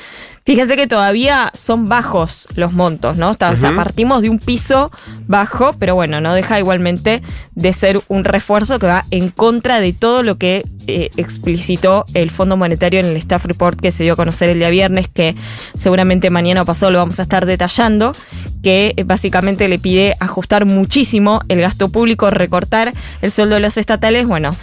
Fíjense 0.47 0.77
que 0.77 0.87
todavía 0.87 1.51
son 1.55 1.89
bajos 1.89 2.47
los 2.55 2.73
montos, 2.73 3.17
¿no? 3.17 3.31
O 3.31 3.57
sea, 3.57 3.75
partimos 3.75 4.23
de 4.23 4.31
un 4.31 4.39
piso 4.39 4.93
bajo, 5.27 5.75
pero 5.77 5.97
bueno, 5.97 6.21
no 6.21 6.37
deja 6.37 6.61
igualmente 6.61 7.21
de 7.57 7.73
ser 7.73 8.01
un 8.07 8.23
refuerzo 8.23 8.79
que 8.79 8.87
va 8.87 9.05
en 9.11 9.31
contra 9.31 9.81
de 9.81 9.93
todo 9.93 10.23
lo 10.23 10.39
que 10.39 10.65
eh, 10.87 11.11
explicitó 11.17 12.05
el 12.15 12.31
Fondo 12.31 12.57
Monetario 12.57 13.01
en 13.01 13.07
el 13.07 13.17
Staff 13.17 13.45
Report 13.47 13.81
que 13.81 13.91
se 13.91 14.05
dio 14.05 14.13
a 14.13 14.17
conocer 14.17 14.49
el 14.49 14.61
día 14.61 14.71
viernes, 14.71 15.09
que 15.09 15.35
seguramente 15.75 16.31
mañana 16.31 16.63
o 16.63 16.65
pasado 16.65 16.93
lo 16.93 16.99
vamos 16.99 17.19
a 17.19 17.23
estar 17.23 17.45
detallando, 17.45 18.15
que 18.63 18.95
eh, 18.97 19.03
básicamente 19.03 19.67
le 19.67 19.81
pide 19.81 20.15
ajustar 20.21 20.65
muchísimo 20.65 21.41
el 21.49 21.61
gasto 21.61 21.89
público, 21.89 22.31
recortar 22.31 22.95
el 23.21 23.33
sueldo 23.33 23.57
de 23.57 23.63
los 23.63 23.77
estatales, 23.79 24.29
bueno. 24.29 24.55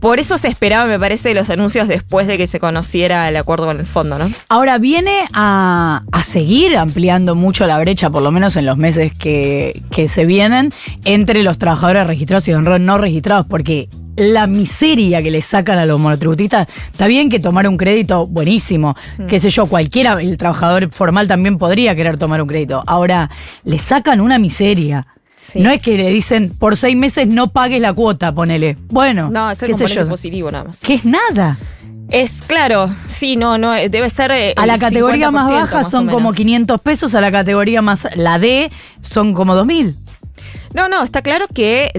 Por 0.00 0.18
eso 0.18 0.38
se 0.38 0.48
esperaba, 0.48 0.86
me 0.86 0.98
parece, 0.98 1.34
los 1.34 1.50
anuncios 1.50 1.88
después 1.88 2.26
de 2.26 2.36
que 2.36 2.46
se 2.46 2.60
conociera 2.60 3.28
el 3.28 3.36
acuerdo 3.36 3.66
con 3.66 3.80
el 3.80 3.86
fondo, 3.86 4.18
¿no? 4.18 4.30
Ahora 4.48 4.78
viene 4.78 5.24
a, 5.32 6.02
a 6.12 6.22
seguir 6.22 6.76
ampliando 6.76 7.34
mucho 7.34 7.66
la 7.66 7.78
brecha, 7.78 8.10
por 8.10 8.22
lo 8.22 8.30
menos 8.30 8.56
en 8.56 8.66
los 8.66 8.76
meses 8.76 9.12
que, 9.14 9.82
que 9.90 10.08
se 10.08 10.26
vienen, 10.26 10.72
entre 11.04 11.42
los 11.42 11.58
trabajadores 11.58 12.06
registrados 12.06 12.46
y 12.48 12.52
los 12.52 12.80
no 12.80 12.98
registrados, 12.98 13.46
porque 13.46 13.88
la 14.16 14.46
miseria 14.46 15.22
que 15.22 15.30
le 15.30 15.42
sacan 15.42 15.78
a 15.78 15.86
los 15.86 16.00
monotributistas, 16.00 16.66
está 16.90 17.06
bien 17.06 17.28
que 17.28 17.38
tomar 17.38 17.68
un 17.68 17.76
crédito, 17.76 18.26
buenísimo, 18.26 18.96
qué 19.28 19.38
sé 19.40 19.50
yo, 19.50 19.66
cualquiera, 19.66 20.20
el 20.20 20.36
trabajador 20.36 20.90
formal 20.90 21.28
también 21.28 21.58
podría 21.58 21.94
querer 21.94 22.18
tomar 22.18 22.40
un 22.40 22.48
crédito. 22.48 22.82
Ahora, 22.86 23.30
le 23.64 23.78
sacan 23.78 24.20
una 24.20 24.38
miseria. 24.38 25.06
Sí. 25.36 25.60
No 25.60 25.70
es 25.70 25.80
que 25.82 25.96
le 25.96 26.08
dicen, 26.10 26.50
por 26.58 26.76
seis 26.76 26.96
meses 26.96 27.26
no 27.28 27.52
pagues 27.52 27.80
la 27.80 27.92
cuota, 27.92 28.32
ponele. 28.34 28.76
Bueno, 28.88 29.28
No, 29.30 29.50
es 29.50 29.62
el 29.62 29.68
qué 29.68 29.74
sé 29.74 29.78
componente 29.80 30.04
yo. 30.04 30.08
positivo 30.08 30.50
nada 30.50 30.64
más. 30.64 30.80
Que 30.80 30.94
es 30.94 31.04
nada. 31.04 31.58
Es 32.08 32.42
claro, 32.46 32.88
sí, 33.06 33.36
no, 33.36 33.58
no, 33.58 33.74
eh, 33.74 33.88
debe 33.88 34.08
ser. 34.10 34.30
eh, 34.30 34.54
A 34.56 34.64
la 34.64 34.78
categoría 34.78 35.30
más 35.30 35.50
50% 35.50 35.52
baja 35.60 35.76
más 35.78 35.90
son 35.90 36.06
como 36.06 36.18
menos. 36.20 36.36
500 36.36 36.80
pesos, 36.80 37.14
a 37.14 37.20
la 37.20 37.30
categoría 37.32 37.82
más, 37.82 38.06
la 38.14 38.38
D, 38.38 38.70
son 39.02 39.34
como 39.34 39.54
2000. 39.54 39.96
No, 40.72 40.88
no, 40.88 41.02
está 41.02 41.22
claro 41.22 41.46
que 41.52 41.90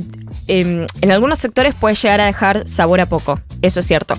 eh, 0.47 0.87
en 1.01 1.11
algunos 1.11 1.39
sectores 1.39 1.75
puede 1.75 1.95
llegar 1.95 2.21
a 2.21 2.25
dejar 2.25 2.67
sabor 2.67 3.01
a 3.01 3.05
poco. 3.07 3.39
Eso 3.61 3.81
es 3.81 3.85
cierto. 3.87 4.15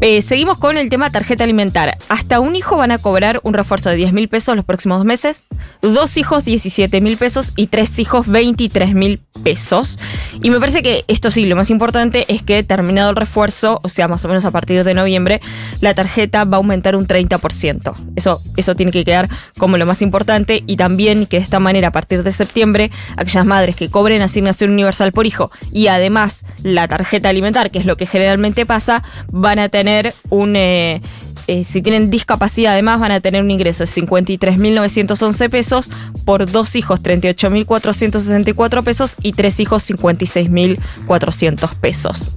Eh, 0.00 0.20
seguimos 0.22 0.58
con 0.58 0.76
el 0.76 0.88
tema 0.90 1.10
tarjeta 1.10 1.44
alimentar. 1.44 1.96
Hasta 2.08 2.40
un 2.40 2.54
hijo 2.56 2.76
van 2.76 2.90
a 2.90 2.98
cobrar 2.98 3.40
un 3.44 3.54
refuerzo 3.54 3.88
de 3.90 3.96
10 3.96 4.12
mil 4.12 4.28
pesos 4.28 4.56
los 4.56 4.64
próximos 4.64 4.98
dos 4.98 5.06
meses, 5.06 5.46
dos 5.82 6.16
hijos 6.16 6.44
17 6.44 7.00
mil 7.00 7.16
pesos 7.16 7.52
y 7.56 7.68
tres 7.68 7.98
hijos 7.98 8.26
23 8.26 8.94
mil 8.94 9.20
pesos. 9.42 9.98
Y 10.42 10.50
me 10.50 10.60
parece 10.60 10.82
que 10.82 11.04
esto 11.08 11.30
sí, 11.30 11.46
lo 11.46 11.56
más 11.56 11.70
importante 11.70 12.24
es 12.28 12.42
que 12.42 12.62
terminado 12.62 13.10
el 13.10 13.16
refuerzo, 13.16 13.80
o 13.82 13.88
sea, 13.88 14.08
más 14.08 14.24
o 14.24 14.28
menos 14.28 14.44
a 14.44 14.50
partir 14.50 14.82
de 14.84 14.94
noviembre, 14.94 15.40
la 15.80 15.94
tarjeta 15.94 16.44
va 16.44 16.56
a 16.56 16.58
aumentar 16.58 16.96
un 16.96 17.06
30%. 17.06 17.94
Eso, 18.16 18.40
eso 18.56 18.74
tiene 18.74 18.92
que 18.92 19.04
quedar 19.04 19.28
como 19.58 19.76
lo 19.76 19.86
más 19.86 20.02
importante 20.02 20.62
y 20.66 20.76
también 20.76 21.26
que 21.26 21.38
de 21.38 21.42
esta 21.42 21.60
manera 21.60 21.88
a 21.88 21.92
partir 21.92 22.22
de 22.22 22.32
septiembre 22.32 22.90
aquellas 23.16 23.46
madres 23.46 23.76
que 23.76 23.90
cobren 23.90 24.22
asignación 24.22 24.70
universal 24.70 25.12
por 25.12 25.26
hijo 25.26 25.50
y 25.72 25.88
además 25.88 26.44
la 26.62 26.88
tarjeta 26.88 27.28
alimentar, 27.28 27.70
que 27.70 27.78
es 27.78 27.86
lo 27.86 27.96
que 27.96 28.06
generalmente 28.06 28.66
pasa, 28.66 29.02
van 29.30 29.58
a 29.58 29.68
tener 29.68 30.14
un... 30.30 30.56
eh, 30.56 31.00
eh, 31.46 31.64
si 31.64 31.80
tienen 31.82 32.10
discapacidad, 32.10 32.72
además 32.72 32.98
van 33.00 33.12
a 33.12 33.20
tener 33.20 33.42
un 33.42 33.50
ingreso 33.50 33.84
de 33.84 33.90
53.911 33.90 35.48
pesos 35.48 35.90
por 36.24 36.50
dos 36.50 36.74
hijos, 36.76 37.02
38.464 37.02 38.82
pesos 38.82 39.16
y 39.22 39.32
tres 39.32 39.60
hijos, 39.60 39.88
56.400 39.88 41.74
pesos. 41.76 42.32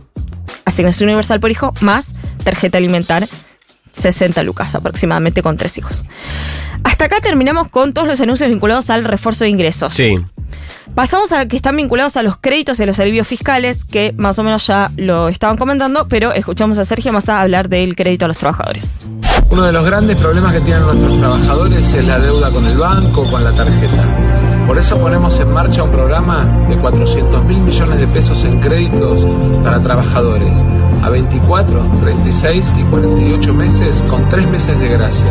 Asignación 0.66 1.10
universal 1.10 1.40
por 1.40 1.50
hijo 1.52 1.74
más 1.82 2.14
tarjeta 2.44 2.78
alimentar, 2.78 3.28
60 3.92 4.44
lucas 4.44 4.76
aproximadamente 4.76 5.42
con 5.42 5.58
tres 5.58 5.78
hijos. 5.80 6.06
Hasta 6.84 7.06
acá 7.06 7.20
terminamos 7.20 7.68
con 7.70 7.94
todos 7.94 8.08
los 8.08 8.22
anuncios 8.22 8.50
vinculados 8.50 8.90
al 8.90 9.04
refuerzo 9.04 9.44
de 9.44 9.50
ingresos. 9.50 9.94
Sí. 9.94 10.18
Pasamos 10.96 11.32
a 11.32 11.48
que 11.48 11.56
están 11.56 11.78
vinculados 11.78 12.18
a 12.18 12.24
los 12.24 12.38
créditos 12.38 12.80
y 12.80 12.84
a 12.84 12.86
los 12.86 13.00
alivios 13.00 13.28
fiscales, 13.28 13.86
que 13.86 14.14
más 14.18 14.38
o 14.40 14.44
menos 14.44 14.66
ya 14.68 14.92
lo 14.98 15.30
estaban 15.30 15.56
comentando, 15.58 16.08
pero 16.08 16.34
escuchamos 16.34 16.78
a 16.78 16.86
Sergio 16.86 17.14
Massa 17.14 17.42
hablar 17.42 17.70
del 17.70 17.96
crédito 17.96 18.26
a 18.26 18.28
los 18.28 18.38
trabajadores. 18.38 19.08
Uno 19.50 19.64
de 19.64 19.72
los 19.72 19.86
grandes 19.86 20.18
problemas 20.18 20.54
que 20.54 20.62
tienen 20.62 20.84
nuestros 20.84 21.18
trabajadores 21.18 21.94
es 21.94 22.06
la 22.06 22.20
deuda 22.20 22.52
con 22.52 22.66
el 22.66 22.78
banco 22.78 23.30
con 23.30 23.44
la 23.44 23.52
tarjeta. 23.54 24.66
Por 24.68 24.78
eso 24.78 25.00
ponemos 25.00 25.40
en 25.40 25.52
marcha 25.52 25.82
un 25.82 25.90
programa 25.90 26.46
de 26.70 26.78
400 26.78 27.44
mil 27.46 27.60
millones 27.60 27.98
de 27.98 28.08
pesos 28.08 28.44
en 28.44 28.60
créditos 28.60 29.26
para 29.64 29.82
trabajadores 29.82 30.64
a 31.02 31.10
24, 31.10 31.92
36 32.02 32.76
y 32.78 32.84
48 32.84 33.54
meses 33.56 34.04
con 34.08 34.30
3 34.30 34.48
meses 34.48 34.80
de 34.80 34.90
gracia. 34.90 35.26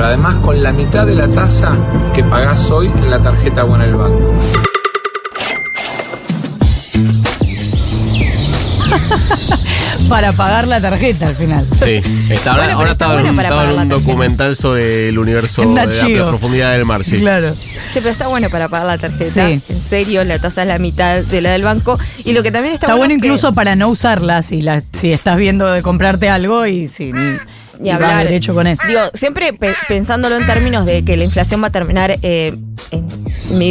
Pero 0.00 0.08
además 0.08 0.38
con 0.38 0.62
la 0.62 0.72
mitad 0.72 1.06
de 1.06 1.14
la 1.14 1.28
tasa 1.28 1.72
que 2.14 2.24
pagás 2.24 2.70
hoy 2.70 2.86
en 2.86 3.10
la 3.10 3.20
tarjeta 3.20 3.64
o 3.64 3.76
en 3.76 3.82
el 3.82 3.94
banco. 3.96 4.32
Para 10.08 10.32
pagar 10.32 10.66
la 10.68 10.80
tarjeta 10.80 11.26
al 11.26 11.34
final. 11.34 11.66
Sí. 11.78 12.00
Está, 12.30 12.52
ahora 12.52 12.62
Bueno, 12.64 12.78
ahora 12.78 12.92
está 12.92 13.04
estaba, 13.04 13.20
en 13.20 13.26
bueno 13.26 13.32
un, 13.32 13.40
estaba 13.44 13.82
en 13.82 13.88
documental 13.90 14.56
sobre 14.56 15.10
el 15.10 15.18
universo 15.18 15.66
de 15.66 16.14
la 16.16 16.28
profundidad 16.30 16.72
del 16.72 16.86
mar. 16.86 17.04
Sí. 17.04 17.18
Claro. 17.18 17.52
Che, 17.92 18.00
pero 18.00 18.08
está 18.08 18.28
bueno 18.28 18.48
para 18.48 18.70
pagar 18.70 18.86
la 18.86 18.96
tarjeta. 18.96 19.48
Sí. 19.48 19.60
En 19.68 19.82
serio, 19.86 20.24
la 20.24 20.38
tasa 20.38 20.62
es 20.62 20.68
la 20.68 20.78
mitad 20.78 21.18
de 21.22 21.42
la 21.42 21.50
del 21.52 21.64
banco. 21.64 21.98
Y 22.24 22.32
lo 22.32 22.42
que 22.42 22.50
también 22.50 22.72
está, 22.72 22.86
Está 22.86 22.96
bueno 22.96 23.12
es 23.12 23.20
que- 23.20 23.26
incluso 23.26 23.52
para 23.52 23.76
no 23.76 23.90
usarla 23.90 24.40
si, 24.40 24.62
la, 24.62 24.82
si 24.98 25.12
estás 25.12 25.36
viendo 25.36 25.66
de 25.66 25.82
comprarte 25.82 26.30
algo 26.30 26.64
y 26.64 26.88
si 26.88 27.12
Ni 27.80 27.90
hablar. 27.90 28.24
derecho 28.24 28.54
con 28.54 28.66
eso. 28.66 28.86
Digo, 28.86 29.00
siempre 29.14 29.52
pe- 29.52 29.74
pensándolo 29.88 30.36
en 30.36 30.46
términos 30.46 30.84
de 30.86 31.02
que 31.04 31.16
la 31.16 31.24
inflación 31.24 31.62
va 31.62 31.68
a 31.68 31.70
terminar 31.70 32.16
eh, 32.22 32.54
en- 32.90 33.08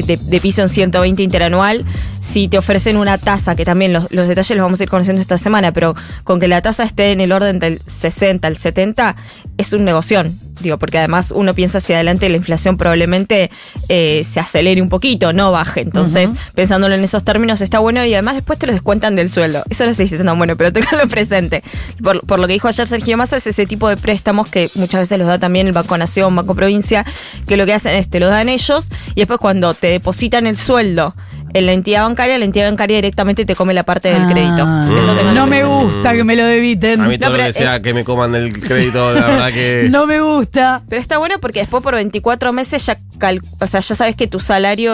de, 0.06 0.18
de 0.22 0.42
piso 0.42 0.62
en 0.62 0.70
120 0.70 1.22
interanual, 1.24 1.86
si 2.20 2.48
te 2.48 2.58
ofrecen 2.58 2.98
una 2.98 3.18
tasa, 3.18 3.56
que 3.56 3.66
también 3.66 3.94
los, 3.94 4.08
los 4.12 4.28
detalles 4.28 4.58
los 4.58 4.64
vamos 4.66 4.80
a 4.80 4.84
ir 4.84 4.90
conociendo 4.90 5.22
esta 5.22 5.38
semana, 5.38 5.72
pero 5.72 5.96
con 6.24 6.40
que 6.40 6.48
la 6.48 6.62
tasa 6.62 6.84
esté 6.84 7.12
en 7.12 7.22
el 7.22 7.32
orden 7.32 7.60
del 7.60 7.82
60 7.88 8.48
al 8.48 8.58
70, 8.58 9.16
es 9.58 9.74
un 9.74 9.86
negoción. 9.86 10.38
Digo, 10.60 10.78
porque 10.78 10.98
además 10.98 11.32
uno 11.36 11.54
piensa 11.54 11.80
hacia 11.80 11.96
adelante 11.96 12.30
la 12.30 12.38
inflación 12.38 12.78
probablemente 12.78 13.50
eh, 13.88 14.24
se 14.26 14.40
acelere 14.40 14.82
un 14.82 14.90
poquito, 14.90 15.34
no 15.34 15.52
baje. 15.52 15.82
Entonces, 15.82 16.32
pensándolo 16.54 16.96
en 16.96 17.04
esos 17.04 17.24
términos 17.24 17.62
está 17.62 17.80
bueno 17.80 18.04
y 18.06 18.14
además 18.14 18.36
después 18.36 18.60
te 18.60 18.68
lo 18.68 18.74
descuentan 18.74 19.16
del 19.16 19.30
sueldo. 19.30 19.64
Eso 19.70 19.86
no 19.86 19.94
se 19.94 20.04
dice 20.04 20.18
tan 20.18 20.38
bueno, 20.38 20.56
pero 20.58 20.74
tenganlo 20.74 21.08
presente. 21.10 21.64
Por, 22.04 22.26
por 22.26 22.40
lo 22.40 22.48
que 22.48 22.54
dijo 22.54 22.68
ayer 22.68 22.88
Sergio 22.88 23.18
Massa, 23.18 23.38
es 23.38 23.48
ese 23.48 23.66
tipo 23.66 23.90
de 23.90 23.98
préstamos 23.98 24.48
que 24.48 24.70
muchas 24.76 25.02
veces 25.02 25.18
los 25.18 25.28
da 25.28 25.40
también 25.40 25.68
el 25.68 25.74
Banco 25.74 25.98
Nación, 25.98 26.36
Banco 26.36 26.56
Provincia, 26.56 27.06
que 27.48 27.58
lo 27.58 27.66
que 27.66 27.74
hacen 27.74 27.96
es 27.96 28.10
te 28.10 28.20
lo 28.20 28.28
dan 28.28 28.50
ellos 28.50 28.90
y 29.16 29.22
después 29.22 29.40
cuando 29.40 29.74
te 29.74 29.88
depositan 29.88 30.48
el 30.48 30.58
sueldo 30.58 31.16
en 31.54 31.66
la 31.66 31.74
entidad 31.74 32.04
bancaria, 32.04 32.38
la 32.38 32.46
entidad 32.46 32.70
bancaria 32.70 32.98
directamente 32.98 33.46
te 33.46 33.56
come 33.56 33.74
la 33.74 33.84
parte 33.84 34.10
del 34.10 34.24
Ah. 34.24 34.30
crédito. 34.32 34.98
Eso 34.98 35.34
no 35.34 35.48
me 35.48 35.64
gusta 35.64 36.14
que 36.14 36.24
me 36.24 36.36
lo 36.36 36.46
debiten. 36.46 37.02
A 37.02 37.08
mí 37.08 37.18
todo 37.18 37.30
No, 37.32 37.38
lo 37.38 37.42
pero 37.44 37.54
que 37.54 37.60
sea 37.60 37.82
que 37.82 37.94
me 37.94 38.04
coman 38.04 38.36
el 38.36 38.54
crédito, 38.60 39.14
la 39.14 39.26
verdad 39.28 39.52
que. 39.52 39.88
No 39.92 40.06
me 40.08 40.22
gusta. 40.22 40.82
Pero 40.90 41.02
está 41.02 41.18
bueno 41.18 41.36
porque 41.42 41.60
después 41.62 41.82
por 41.84 41.96
24 41.96 42.54
meses 42.54 42.86
ya 42.86 42.98
cal- 43.18 43.42
o 43.60 43.68
sea, 43.68 43.80
ya 43.80 43.96
sabes 43.96 44.16
que 44.16 44.28
tu 44.28 44.40
salario 44.40 44.94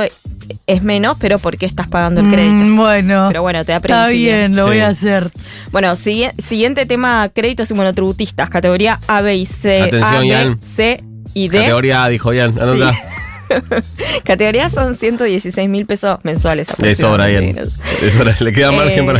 es 0.67 0.83
menos, 0.83 1.17
pero 1.19 1.39
porque 1.39 1.65
estás 1.65 1.87
pagando 1.87 2.21
el 2.21 2.29
crédito. 2.29 2.53
Mm, 2.53 2.77
bueno. 2.77 3.25
Pero 3.29 3.41
bueno, 3.41 3.65
te 3.65 3.71
da 3.71 3.77
Está 3.79 4.07
bien, 4.09 4.55
lo 4.55 4.63
Sí. 4.63 4.69
voy 4.69 4.79
a 4.79 4.87
hacer. 4.87 5.31
Bueno, 5.71 5.91
sigui- 5.93 6.31
siguiente 6.39 6.85
tema, 6.85 7.29
créditos 7.33 7.69
y 7.71 7.73
monotributistas, 7.73 8.49
categoría 8.49 8.99
A, 9.07 9.21
B 9.21 9.35
y 9.37 9.45
C, 9.45 9.81
Atención, 9.81 10.15
A, 10.15 10.19
B, 10.19 10.27
Ian. 10.27 10.59
C 10.61 11.03
y 11.33 11.47
D. 11.49 11.59
Categoría 11.59 12.03
A, 12.03 12.09
dijo 12.09 12.31
Ian. 12.33 12.51
Anota. 12.59 12.93
Categoría 14.23 14.69
son 14.69 14.95
116 14.95 15.69
mil 15.69 15.85
pesos 15.85 16.19
mensuales. 16.23 16.67
De 16.77 16.95
sobra, 16.95 17.25
aproximadamente. 17.25 17.71
De 18.01 18.11
sobra. 18.11 18.35
Le 18.39 18.53
queda 18.53 18.71
margen 18.71 19.03
Eh. 19.03 19.05
para. 19.05 19.19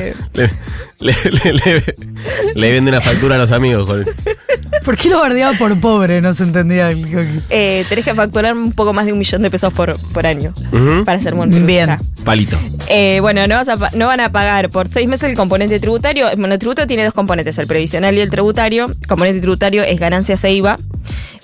Le, 1.00 1.14
le, 1.14 1.14
le, 1.32 1.54
le- 1.54 1.84
le 2.56 2.72
vende 2.72 2.90
una 2.92 3.02
factura 3.02 3.36
a 3.36 3.38
los 3.38 3.52
amigos. 3.52 3.86
con- 3.86 4.06
¿Por 4.84 4.98
qué 4.98 5.10
lo 5.10 5.20
bardeaba 5.20 5.58
por 5.58 5.78
pobre? 5.80 6.22
No 6.22 6.34
se 6.34 6.44
entendía. 6.44 6.92
el- 6.92 7.42
Eh, 7.50 7.86
tenés 7.90 8.06
que 8.06 8.16
facturar 8.16 8.54
un 8.54 8.72
poco 8.72 8.94
más 8.94 9.06
de 9.06 9.14
un 9.14 9.20
millón 9.20 9.42
de 9.42 9.52
pesos 9.52 9.74
por, 9.74 10.00
por 10.14 10.26
año 10.26 10.54
para 11.06 11.20
ser 11.20 11.36
monotributista. 11.36 11.98
Bien. 11.98 12.26
Palito. 12.26 12.58
Eh, 12.88 13.20
bueno, 13.22 13.46
no, 13.48 13.56
vas 13.56 13.68
a 13.68 13.76
no 13.96 14.06
van 14.08 14.20
a 14.20 14.32
pagar 14.32 14.70
por 14.70 14.88
seis 14.88 15.08
meses 15.08 15.30
el 15.30 15.36
componente 15.36 15.80
tributario. 15.80 16.30
El 16.30 16.38
monotributo 16.38 16.88
tiene 16.88 17.04
dos 17.04 17.14
componentes, 17.14 17.58
el 17.58 17.68
previsional 17.68 18.18
y 18.18 18.22
el 18.22 18.30
tributario. 18.30 18.86
El 19.02 19.08
componente 19.08 19.42
tributario 19.42 19.84
es 19.84 20.00
ganancias 20.00 20.44
e 20.44 20.54
IVA. 20.54 20.78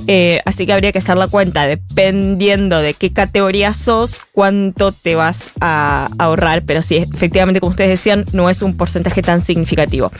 Eh, 0.07 0.41
así 0.45 0.65
que 0.65 0.73
habría 0.73 0.91
que 0.91 0.99
hacer 0.99 1.17
la 1.17 1.27
cuenta 1.27 1.67
dependiendo 1.67 2.79
de 2.79 2.93
qué 2.93 3.13
categoría 3.13 3.73
sos, 3.73 4.21
cuánto 4.31 4.91
te 4.91 5.15
vas 5.15 5.51
a 5.59 6.09
ahorrar. 6.17 6.63
Pero 6.63 6.81
sí, 6.81 6.97
efectivamente, 6.97 7.59
como 7.59 7.71
ustedes 7.71 7.91
decían, 7.91 8.25
no 8.33 8.49
es 8.49 8.61
un 8.61 8.75
porcentaje 8.77 9.21
tan 9.21 9.41
significativo. 9.41 10.11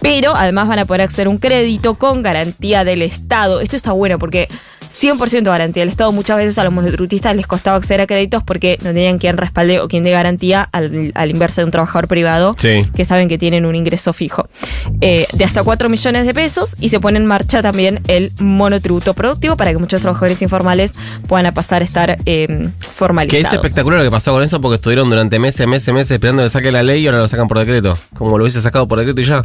Pero 0.00 0.34
además 0.34 0.68
van 0.68 0.78
a 0.78 0.84
poder 0.84 1.02
acceder 1.02 1.26
a 1.26 1.30
un 1.30 1.38
crédito 1.38 1.94
con 1.94 2.22
garantía 2.22 2.84
del 2.84 3.02
Estado. 3.02 3.60
Esto 3.60 3.76
está 3.76 3.92
bueno 3.92 4.18
porque 4.18 4.48
100% 4.90 5.44
garantía 5.44 5.82
del 5.82 5.88
Estado. 5.90 6.12
Muchas 6.12 6.36
veces 6.36 6.58
a 6.58 6.64
los 6.64 6.72
monotributistas 6.72 7.34
les 7.36 7.46
costaba 7.46 7.76
acceder 7.76 8.00
a 8.00 8.06
créditos 8.06 8.42
porque 8.42 8.78
no 8.82 8.92
tenían 8.92 9.18
quien 9.18 9.36
respalde 9.36 9.80
o 9.80 9.88
quien 9.88 10.04
dé 10.04 10.10
garantía 10.12 10.62
al, 10.72 11.12
al 11.14 11.30
inverso 11.30 11.60
de 11.60 11.66
un 11.66 11.70
trabajador 11.70 12.08
privado 12.08 12.54
Sí. 12.58 12.82
que 12.94 13.04
saben 13.04 13.28
que 13.28 13.38
tienen 13.38 13.66
un 13.66 13.74
ingreso 13.74 14.12
fijo 14.12 14.48
eh, 15.00 15.26
de 15.32 15.44
hasta 15.44 15.62
4 15.62 15.88
millones 15.88 16.26
de 16.26 16.34
pesos 16.34 16.76
y 16.80 16.88
se 16.88 17.00
pone 17.00 17.18
en 17.18 17.26
marcha 17.26 17.62
también 17.62 18.00
el 18.08 18.32
monotributo 18.40 19.14
productivo 19.14 19.56
para 19.56 19.72
que 19.72 19.78
muchos 19.78 20.00
trabajadores 20.00 20.40
informales 20.42 20.92
puedan 21.26 21.52
pasar 21.54 21.82
a 21.82 21.84
estar 21.84 22.18
eh, 22.26 22.46
Que 22.46 22.70
formalizados. 22.90 23.46
es 23.46 23.52
espectacular 23.52 23.98
lo 24.00 24.04
que 24.04 24.10
pasó 24.10 24.32
con 24.32 24.42
eso 24.42 24.60
porque 24.60 24.76
estuvieron 24.76 25.08
durante 25.10 25.38
meses, 25.38 25.66
meses, 25.66 25.92
meses 25.92 26.10
esperando 26.12 26.42
que 26.42 26.48
saque 26.48 26.72
la 26.72 26.82
ley 26.82 27.02
y 27.02 27.06
ahora 27.06 27.18
lo 27.18 27.28
sacan 27.28 27.48
por 27.48 27.58
decreto. 27.58 27.96
Como 28.14 28.38
lo 28.38 28.44
hubiese 28.44 28.60
sacado 28.60 28.86
por 28.88 28.98
decreto 28.98 29.20
y 29.20 29.24
ya. 29.24 29.44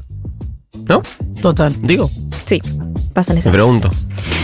¿No? 0.88 1.01
Total. 1.41 1.75
Digo, 1.81 2.10
Sí, 2.45 2.62
pasan 3.13 3.38
esas 3.38 3.51
me 3.51 3.57
pregunto. 3.57 3.91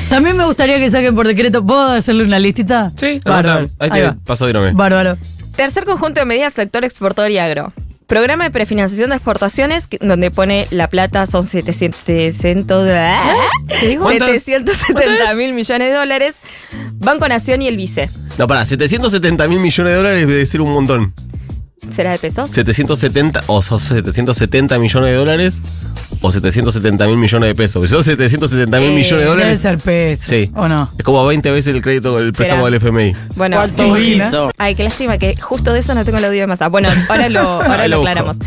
También 0.09 0.37
me 0.37 0.45
gustaría 0.45 0.79
que 0.79 0.89
saquen 0.89 1.15
por 1.15 1.27
decreto. 1.27 1.65
¿Puedo 1.65 1.91
hacerle 1.91 2.23
una 2.23 2.39
listita? 2.39 2.91
Sí, 2.95 3.19
bárbaro. 3.23 3.69
ahí 3.79 3.89
te 3.89 4.03
va. 4.03 4.15
paso 4.25 4.45
virome. 4.45 4.71
Bárbaro. 4.73 5.17
Tercer 5.55 5.85
conjunto 5.85 6.19
de 6.19 6.25
medidas, 6.25 6.53
sector 6.53 6.85
exportador 6.85 7.31
y 7.31 7.39
agro. 7.39 7.73
Programa 8.05 8.45
de 8.45 8.51
prefinanciación 8.51 9.09
de 9.09 9.17
exportaciones, 9.17 9.87
donde 9.99 10.31
pone 10.31 10.65
la 10.71 10.87
plata 10.89 11.25
son 11.25 11.45
700, 11.45 12.89
¿Ah? 12.89 13.35
¿Qué 13.81 13.87
dijo? 13.87 14.03
¿Cuántas? 14.03 14.43
770 14.43 15.33
mil 15.33 15.53
millones 15.53 15.89
de 15.89 15.95
dólares. 15.95 16.35
Banco 16.99 17.27
Nación 17.27 17.61
y 17.61 17.67
el 17.67 17.75
Vice. 17.75 18.09
No, 18.37 18.47
para, 18.47 18.65
770 18.65 19.47
mil 19.49 19.59
millones 19.59 19.91
de 19.91 19.97
dólares 19.97 20.27
debe 20.27 20.45
ser 20.45 20.61
un 20.61 20.71
montón. 20.71 21.13
¿Será 21.91 22.11
de 22.11 22.19
pesos? 22.19 22.49
770 22.51 23.43
o 23.47 23.61
son 23.61 23.79
770 23.79 24.79
millones 24.79 25.09
de 25.09 25.15
dólares 25.15 25.61
o 26.21 26.31
770 26.31 27.05
mil 27.07 27.17
millones 27.17 27.49
de 27.49 27.55
pesos. 27.55 27.81
Si 27.89 27.93
son 27.95 28.03
770 28.03 28.79
mil 28.79 28.89
Eh, 28.89 28.93
millones 28.93 29.09
de 29.11 29.17
Debe 29.17 29.29
dólares. 29.29 29.59
ser 29.59 29.77
peso. 29.77 30.23
Sí. 30.29 30.51
¿O 30.55 30.67
no? 30.67 30.89
Es 30.97 31.03
como 31.03 31.25
20 31.25 31.51
veces 31.51 31.75
el 31.75 31.81
crédito, 31.81 32.19
el 32.19 32.33
préstamo 32.33 32.65
del 32.65 32.75
FMI. 32.75 33.15
Bueno, 33.35 33.67
¿Te 33.69 33.85
imaginas? 33.85 34.33
Ay, 34.57 34.75
qué 34.75 34.83
lástima 34.83 35.17
que 35.17 35.35
justo 35.35 35.73
de 35.73 35.79
eso 35.79 35.93
no 35.95 36.03
tengo 36.05 36.17
el 36.17 36.25
audio 36.25 36.41
de 36.41 36.47
masa. 36.47 36.67
Bueno, 36.69 36.89
ahora 37.09 37.29
lo, 37.29 37.39
ahora 37.61 37.87
lo 37.87 37.97
aclaramos. 37.99 38.37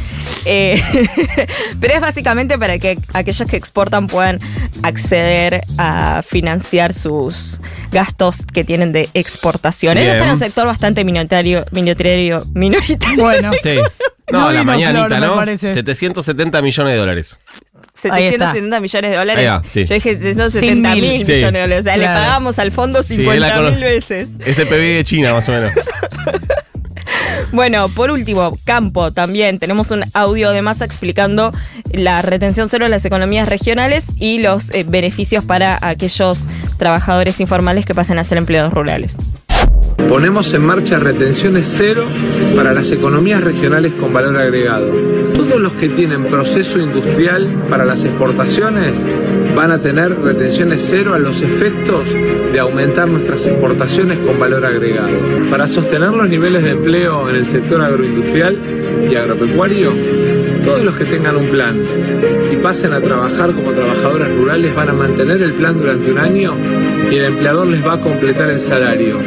Eh, 0.45 0.83
pero 1.81 1.95
es 1.95 2.01
básicamente 2.01 2.59
para 2.59 2.79
que 2.79 2.99
aquellos 3.13 3.49
que 3.49 3.57
exportan 3.57 4.07
puedan 4.07 4.39
acceder 4.83 5.63
a 5.79 6.23
financiar 6.27 6.93
sus 6.93 7.61
gastos 7.93 8.39
que 8.53 8.65
tienen 8.65 8.93
de 8.93 9.09
Bien. 10.03 10.15
está 10.17 10.25
en 10.25 10.31
un 10.31 10.37
sector 10.39 10.67
bastante 10.67 11.05
minoritario, 11.05 11.65
minoritario, 11.73 12.45
minoritario. 12.55 13.23
Bueno. 13.23 13.51
Sí. 13.63 13.79
No, 14.33 14.41
No 14.41 14.45
la 14.53 14.61
vino 14.61 14.65
mañanita, 14.73 15.07
Flor, 15.07 15.21
me 15.21 15.27
¿no? 15.27 15.35
parece. 15.37 15.75
770 15.75 16.63
millones 16.63 16.93
de 16.93 16.99
dólares. 16.99 17.39
Ahí 18.11 18.25
está. 18.29 18.53
770 18.53 18.81
millones 18.81 19.11
de 19.11 19.17
dólares. 19.17 19.41
Ahí 19.41 19.47
va, 19.47 19.63
sí. 19.69 19.85
Yo 19.85 19.95
dije 19.95 20.11
770 20.15 20.95
mil 20.95 21.03
millones 21.05 21.27
Sí. 21.27 21.33
de 21.33 21.45
dólares. 21.45 21.81
O 21.81 21.83
sea, 21.83 21.95
Claro. 21.95 22.01
le 22.13 22.19
pagamos 22.21 22.59
al 22.59 22.73
fondo 22.73 23.03
Sí, 23.03 23.17
50 23.17 23.35
él 23.35 23.41
la 23.41 23.49
mil 23.63 23.75
cono- 23.75 23.81
veces. 23.87 24.29
Es 24.45 24.59
el 24.59 24.69
PBI 24.69 24.95
de 24.95 25.05
China, 25.05 25.33
más 25.35 25.49
o 25.49 25.53
menos. 25.53 25.73
Bueno, 27.53 27.89
por 27.89 28.11
último, 28.13 28.57
campo 28.65 29.13
también. 29.13 29.59
Tenemos 29.59 29.91
un 29.91 30.05
audio 30.15 30.51
de 30.53 30.63
masa 30.63 30.85
explicando 30.85 31.51
la 31.93 32.23
retención 32.23 32.69
cero 32.69 32.85
de 32.85 32.91
las 32.91 33.05
economías 33.05 33.49
regionales 33.49 34.05
y 34.17 34.41
los 34.41 34.71
eh, 34.71 34.85
beneficios 34.87 35.45
para 35.45 35.77
aquellos 35.81 36.41
trabajadores 36.79 37.41
informales 37.41 37.85
que 37.87 37.95
pasen 37.95 38.19
a 38.21 38.25
ser 38.25 38.39
empleados 38.39 38.73
rurales. 38.73 39.17
Ponemos 40.09 40.53
en 40.55 40.63
marcha 40.63 40.99
retenciones 40.99 41.73
cero 41.77 42.05
para 42.57 42.73
las 42.73 42.91
economías 42.93 43.43
regionales 43.43 43.93
con 43.95 44.13
valor 44.13 44.37
agregado. 44.37 44.91
Todos 45.35 45.61
los 45.61 45.73
que 45.75 45.89
tienen 45.89 46.25
proceso 46.25 46.79
industrial 46.79 47.49
para 47.69 47.85
las 47.85 48.05
exportaciones 48.05 49.05
van 49.55 49.73
a 49.73 49.81
tener 49.81 50.19
retenciones 50.21 50.87
cero 50.89 51.15
a 51.15 51.19
los 51.19 51.43
efectos 51.43 52.05
de 52.53 52.59
aumentar 52.59 53.09
nuestras 53.09 53.47
exportaciones 53.47 54.19
con 54.19 54.39
valor 54.39 54.65
agregado. 54.67 55.17
Para 55.51 55.67
sostener 55.67 56.11
los 56.11 56.29
niveles 56.29 56.65
de 56.65 56.71
empleo 56.71 57.29
en 57.29 57.37
el 57.37 57.47
sector 57.47 57.81
agroindustrial 57.83 58.59
y 59.11 59.15
agropecuario, 59.15 59.93
todos 60.65 60.85
los 60.85 60.95
que 60.97 61.05
tengan 61.05 61.37
un 61.37 61.47
plan 61.47 61.77
y 62.53 62.57
pasen 62.57 62.93
a 62.93 63.01
trabajar 63.01 63.53
como 63.53 63.73
trabajadores 63.73 64.37
rurales 64.37 64.75
van 64.75 64.91
a 64.91 64.93
mantener 64.93 65.43
el 65.43 65.53
plan 65.55 65.79
durante 65.79 66.11
un 66.11 66.19
año 66.19 66.55
y 67.11 67.17
el 67.17 67.25
empleador 67.25 67.67
les 67.67 67.85
va 67.87 67.95
a 67.95 68.01
completar 68.01 68.51
el 68.51 68.61
salario. 68.61 69.21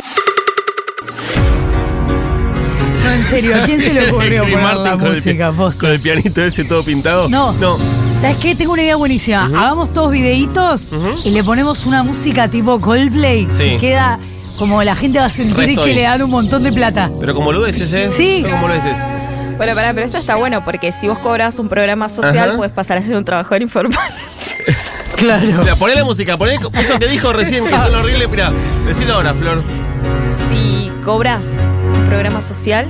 Serio, 3.36 3.56
¿a 3.56 3.66
quién 3.66 3.82
se 3.82 3.94
le 3.94 4.10
ocurrió 4.10 4.44
poner 4.44 4.58
Martin 4.62 4.84
la 4.84 4.92
con 4.94 5.06
el 5.08 5.10
música? 5.16 5.52
posta? 5.52 5.80
Con 5.82 5.90
el 5.92 6.00
pianito 6.02 6.42
ese 6.42 6.64
todo 6.66 6.84
pintado. 6.84 7.30
No. 7.30 7.54
No. 7.54 7.78
¿Sabes 8.14 8.38
qué? 8.38 8.56
Tengo 8.56 8.74
una 8.74 8.84
idea 8.84 8.96
buenísima. 8.96 9.46
Hagamos 9.46 9.92
todos 9.94 10.12
videitos 10.12 10.88
y 11.24 11.30
le 11.32 11.44
ponemos 11.44 11.86
una 11.86 12.04
música 12.04 12.48
tipo 12.48 12.80
Coldplay. 12.80 13.48
Sí. 13.52 13.58
Que 13.58 13.78
queda 13.78 14.20
como 14.58 14.84
la 14.84 14.96
gente 14.96 15.20
va 15.20 15.26
a 15.26 15.30
sentir 15.30 15.58
Re 15.58 15.76
que 15.76 15.94
le 15.94 16.02
dan 16.04 16.22
un 16.22 16.30
montón 16.30 16.64
de 16.64 16.72
plata. 16.72 17.10
Pero 17.20 17.34
como 17.34 17.52
lo 17.52 17.66
dices, 17.66 17.92
¿eh? 17.94 18.10
Sí. 18.12 18.46
Como 18.50 18.68
lo 18.68 18.76
dices. 18.76 18.96
Bueno, 19.58 19.76
pará, 19.76 19.94
pero 19.94 20.06
esto 20.06 20.18
está 20.18 20.36
bueno 20.36 20.64
porque 20.66 20.92
si 20.92 21.08
vos 21.08 21.18
cobras 21.20 21.60
un 21.60 21.70
programa 21.70 22.10
social, 22.10 22.50
Ajá. 22.50 22.58
puedes 22.58 22.74
pasar 22.74 22.98
a 22.98 23.02
ser 23.02 23.16
un 23.16 23.26
trabajador 23.26 23.62
informal. 23.62 24.00
Claro. 25.16 25.46
Mira, 25.62 25.76
poné 25.76 25.96
la 25.96 26.04
música, 26.04 26.38
poné 26.38 26.56
eso 26.56 27.00
que 27.00 27.08
dijo 27.08 27.32
recién, 27.32 27.64
que 27.64 27.70
son 27.70 27.96
horrible. 27.96 28.28
Mira, 28.28 28.52
decilo 28.86 29.14
ahora, 29.14 29.34
Flor. 29.34 29.64
Si 30.54 30.92
cobras 31.04 31.50
un 31.96 32.06
programa 32.06 32.42
social, 32.42 32.88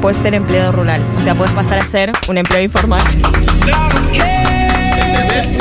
puedes 0.00 0.18
ser 0.18 0.34
empleado 0.34 0.72
rural. 0.72 1.02
O 1.16 1.20
sea, 1.20 1.34
puedes 1.34 1.52
pasar 1.52 1.78
a 1.78 1.84
ser 1.84 2.12
un 2.28 2.38
empleado 2.38 2.64
informal. 2.64 3.02
¿Entendés? 5.12 5.52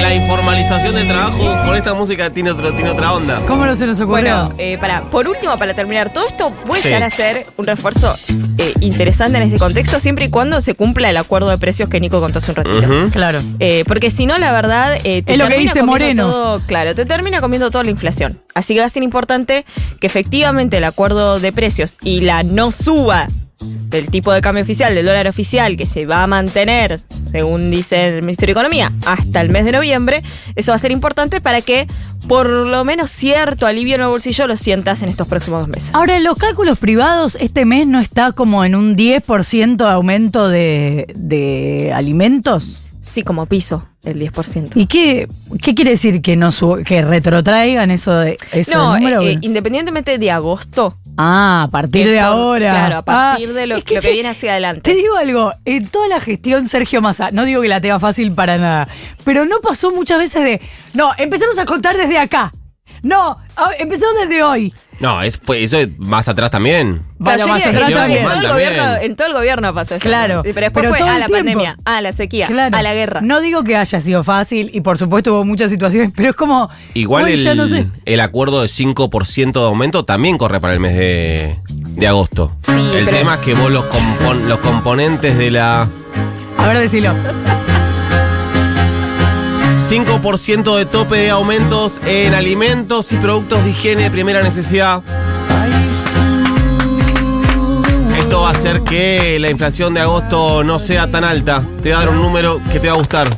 La 0.00 0.14
informalización 0.14 0.94
del 0.94 1.06
trabajo 1.08 1.38
con 1.64 1.76
esta 1.76 1.94
música 1.94 2.30
tiene, 2.30 2.50
otro, 2.50 2.72
tiene 2.74 2.90
otra 2.90 3.12
onda. 3.14 3.40
¿Cómo 3.46 3.64
no 3.66 3.76
se 3.76 3.86
nos 3.86 4.00
ocurrió? 4.00 4.46
Bueno, 4.46 4.54
eh, 4.58 4.76
para, 4.78 5.02
por 5.02 5.28
último, 5.28 5.56
para 5.58 5.74
terminar, 5.74 6.12
todo 6.12 6.26
esto 6.26 6.50
puede 6.66 6.82
Sí. 6.82 6.88
llegar 6.88 7.04
a 7.04 7.10
ser 7.10 7.46
un 7.56 7.66
refuerzo 7.66 8.14
eh, 8.58 8.74
interesante 8.80 9.38
en 9.38 9.44
este 9.44 9.58
contexto, 9.58 10.00
siempre 10.00 10.26
y 10.26 10.28
cuando 10.28 10.60
se 10.60 10.74
cumpla 10.74 11.08
el 11.10 11.16
acuerdo 11.16 11.48
de 11.50 11.58
precios 11.58 11.88
que 11.88 12.00
Nico 12.00 12.20
contó 12.20 12.38
hace 12.38 12.50
un 12.50 12.56
ratito. 12.56 12.88
Claro. 13.12 13.40
Eh, 13.60 13.84
porque 13.86 14.10
si 14.10 14.26
no, 14.26 14.36
la 14.38 14.52
verdad. 14.52 14.96
eh, 15.04 15.22
te 15.22 15.32
Es 15.34 15.38
lo 15.38 15.44
que 15.44 15.50
termina 15.52 15.72
dice 15.72 15.80
comiendo 15.80 16.22
Moreno. 16.24 16.30
todo- 16.30 16.60
claro, 16.66 16.94
te 16.94 17.04
termina 17.06 17.40
comiendo 17.40 17.70
toda 17.70 17.84
la 17.84 17.90
inflación. 17.90 18.42
Así 18.54 18.74
que 18.74 18.80
va 18.80 18.86
a 18.86 18.90
ser 18.90 19.02
importante 19.02 19.64
que 20.00 20.06
efectivamente 20.06 20.76
el 20.78 20.84
acuerdo 20.84 21.38
de 21.40 21.52
precios 21.52 21.96
y 22.02 22.20
la 22.22 22.42
no 22.42 22.70
suba 22.72 23.28
del 23.62 24.08
tipo 24.08 24.32
de 24.32 24.40
cambio 24.40 24.62
oficial, 24.64 24.94
del 24.94 25.06
dólar 25.06 25.26
oficial, 25.28 25.76
que 25.76 25.86
se 25.86 26.06
va 26.06 26.22
a 26.22 26.26
mantener, 26.26 27.00
según 27.30 27.70
dice 27.70 28.08
el 28.08 28.22
Ministerio 28.22 28.54
de 28.54 28.60
Economía, 28.60 28.90
hasta 29.06 29.40
el 29.40 29.50
mes 29.50 29.64
de 29.64 29.72
noviembre, 29.72 30.22
eso 30.56 30.72
va 30.72 30.76
a 30.76 30.78
ser 30.78 30.92
importante 30.92 31.40
para 31.40 31.60
que 31.60 31.86
por 32.28 32.48
lo 32.48 32.84
menos 32.84 33.10
cierto 33.10 33.66
alivio 33.66 33.96
en 33.96 34.02
el 34.02 34.06
bolsillo 34.08 34.46
lo 34.46 34.56
sientas 34.56 35.02
en 35.02 35.08
estos 35.08 35.26
próximos 35.28 35.60
dos 35.60 35.68
meses. 35.68 35.94
Ahora, 35.94 36.18
los 36.20 36.36
cálculos 36.36 36.78
privados, 36.78 37.36
este 37.40 37.64
mes 37.64 37.86
no 37.86 38.00
está 38.00 38.32
como 38.32 38.64
en 38.64 38.74
un 38.74 38.96
10% 38.96 39.76
de 39.76 39.84
aumento 39.90 40.48
de, 40.48 41.12
de 41.16 41.92
alimentos. 41.94 42.78
Sí, 43.02 43.22
como 43.22 43.46
piso, 43.46 43.84
el 44.04 44.20
10%. 44.20 44.70
¿Y 44.76 44.86
qué, 44.86 45.26
qué 45.60 45.74
quiere 45.74 45.90
decir 45.90 46.22
que 46.22 46.36
no 46.36 46.50
que 46.84 47.02
retrotraigan 47.02 47.90
eso 47.90 48.14
de 48.14 48.36
ese 48.52 48.72
No, 48.72 48.94
número? 48.94 49.22
eh, 49.22 49.32
eh, 49.32 49.38
independientemente 49.40 50.18
de 50.18 50.30
agosto, 50.30 50.96
ah, 51.16 51.64
a 51.64 51.70
partir 51.70 52.06
de 52.06 52.14
por- 52.16 52.22
ahora. 52.24 52.70
Claro, 52.70 52.96
a 52.98 53.02
partir 53.02 53.48
Ah, 53.50 53.52
de 53.52 53.66
lo, 53.66 53.76
es 53.76 53.84
que 53.84 53.94
lo 53.96 54.00
que 54.00 54.08
te- 54.08 54.12
viene 54.14 54.28
hacia 54.30 54.52
adelante. 54.52 54.80
Te 54.90 54.96
digo 54.96 55.16
algo, 55.16 55.52
en 55.64 55.88
toda 55.88 56.08
la 56.08 56.20
gestión 56.20 56.68
Sergio 56.68 57.00
Massa, 57.02 57.30
no 57.30 57.44
digo 57.44 57.62
que 57.62 57.68
la 57.68 57.80
tenga 57.80 57.98
fácil 57.98 58.32
para 58.32 58.58
nada, 58.58 58.88
pero 59.24 59.44
no 59.44 59.60
pasó 59.60 59.90
muchas 59.92 60.18
veces 60.18 60.42
de, 60.44 60.60
no, 60.94 61.10
empecemos 61.18 61.58
a 61.58 61.64
contar 61.66 61.96
desde 61.96 62.18
acá. 62.18 62.52
No, 63.02 63.36
empecemos 63.78 64.14
desde 64.20 64.42
hoy. 64.44 64.72
No, 65.02 65.20
es, 65.20 65.36
fue, 65.42 65.62
eso 65.62 65.76
es 65.78 65.88
más 65.98 66.28
atrás 66.28 66.50
también. 66.50 67.02
Bueno, 67.18 67.46
más 67.48 67.66
atrás 67.66 67.74
en, 67.82 67.88
todo, 67.90 67.98
también. 68.00 68.22
en 68.22 68.28
todo 68.28 68.40
el 68.40 68.48
gobierno, 68.52 68.94
en 69.02 69.16
todo 69.16 69.26
el 69.26 69.32
gobierno 69.34 69.74
pasó 69.74 69.94
eso. 69.96 70.02
Claro, 70.08 70.42
Sí, 70.44 70.50
Pero 70.54 70.64
después 70.66 70.82
pero 70.84 70.88
fue 70.90 70.98
todo 71.00 71.08
a 71.10 71.18
la 71.18 71.26
tiempo. 71.26 71.36
pandemia, 71.44 71.76
a 71.84 72.00
la 72.00 72.12
sequía, 72.12 72.46
Claro. 72.46 72.76
a 72.76 72.82
la 72.82 72.94
guerra. 72.94 73.20
No 73.20 73.40
digo 73.40 73.64
que 73.64 73.76
haya 73.76 74.00
sido 74.00 74.24
fácil 74.24 74.70
y 74.72 74.80
por 74.80 74.96
supuesto 74.98 75.34
hubo 75.34 75.44
muchas 75.44 75.70
situaciones, 75.70 76.12
pero 76.16 76.30
es 76.30 76.36
como. 76.36 76.70
Igual 76.94 77.28
el, 77.28 77.36
ya 77.42 77.54
no 77.54 77.66
sé. 77.66 77.86
el 78.04 78.20
acuerdo 78.20 78.62
de 78.62 78.68
5% 78.68 79.52
de 79.60 79.66
aumento 79.66 80.04
también 80.04 80.38
corre 80.38 80.60
para 80.60 80.72
el 80.74 80.80
mes 80.80 80.96
de, 80.96 81.56
de 81.68 82.06
agosto. 82.08 82.52
Sí, 82.64 82.72
el 82.94 83.04
pero- 83.04 83.16
tema 83.18 83.34
es 83.34 83.40
que 83.40 83.54
vos 83.54 83.70
los, 83.72 83.84
compon- 83.86 84.44
los 84.46 84.58
componentes 84.60 85.36
de 85.36 85.50
la 85.50 85.88
A 86.58 86.66
ver, 86.68 86.78
decilo. 86.78 87.12
5% 89.88 90.76
de 90.76 90.86
tope 90.86 91.16
de 91.18 91.30
aumentos 91.30 92.00
en 92.06 92.34
alimentos 92.34 93.12
y 93.12 93.16
productos 93.16 93.64
de 93.64 93.70
higiene 93.70 94.04
de 94.04 94.10
primera 94.10 94.42
necesidad. 94.42 95.02
Esto 98.16 98.42
va 98.42 98.48
a 98.48 98.52
hacer 98.52 98.82
que 98.82 99.38
la 99.40 99.50
inflación 99.50 99.92
de 99.92 100.00
agosto 100.00 100.62
no 100.64 100.78
sea 100.78 101.10
tan 101.10 101.24
alta. 101.24 101.62
Te 101.82 101.90
voy 101.90 101.92
a 101.92 101.98
dar 102.06 102.08
un 102.10 102.22
número 102.22 102.60
que 102.70 102.78
te 102.80 102.86
va 102.88 102.94
a 102.94 102.96
gustar. 102.96 103.28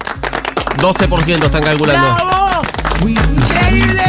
12% 0.79 1.45
están 1.47 1.63
calculando. 1.63 2.15
¡Bravo! 2.15 2.63
¡Increíble! 3.09 4.03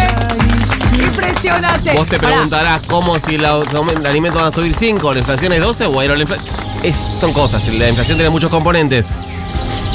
¡Impresionante! 0.93 1.93
Vos 1.93 2.07
te 2.07 2.19
preguntarás 2.19 2.81
cómo 2.87 3.17
si 3.17 3.37
los 3.37 3.65
alimentos 4.05 4.41
van 4.41 4.51
a 4.51 4.55
subir 4.55 4.73
5, 4.73 5.13
la 5.13 5.19
inflación 5.19 5.53
es 5.53 5.61
12, 5.61 5.85
bueno, 5.87 6.15
la 6.15 6.23
infla- 6.25 6.37
es- 6.83 6.95
son 7.19 7.31
cosas, 7.33 7.65
la 7.69 7.87
inflación 7.89 8.17
tiene 8.17 8.29
muchos 8.29 8.51
componentes. 8.51 9.13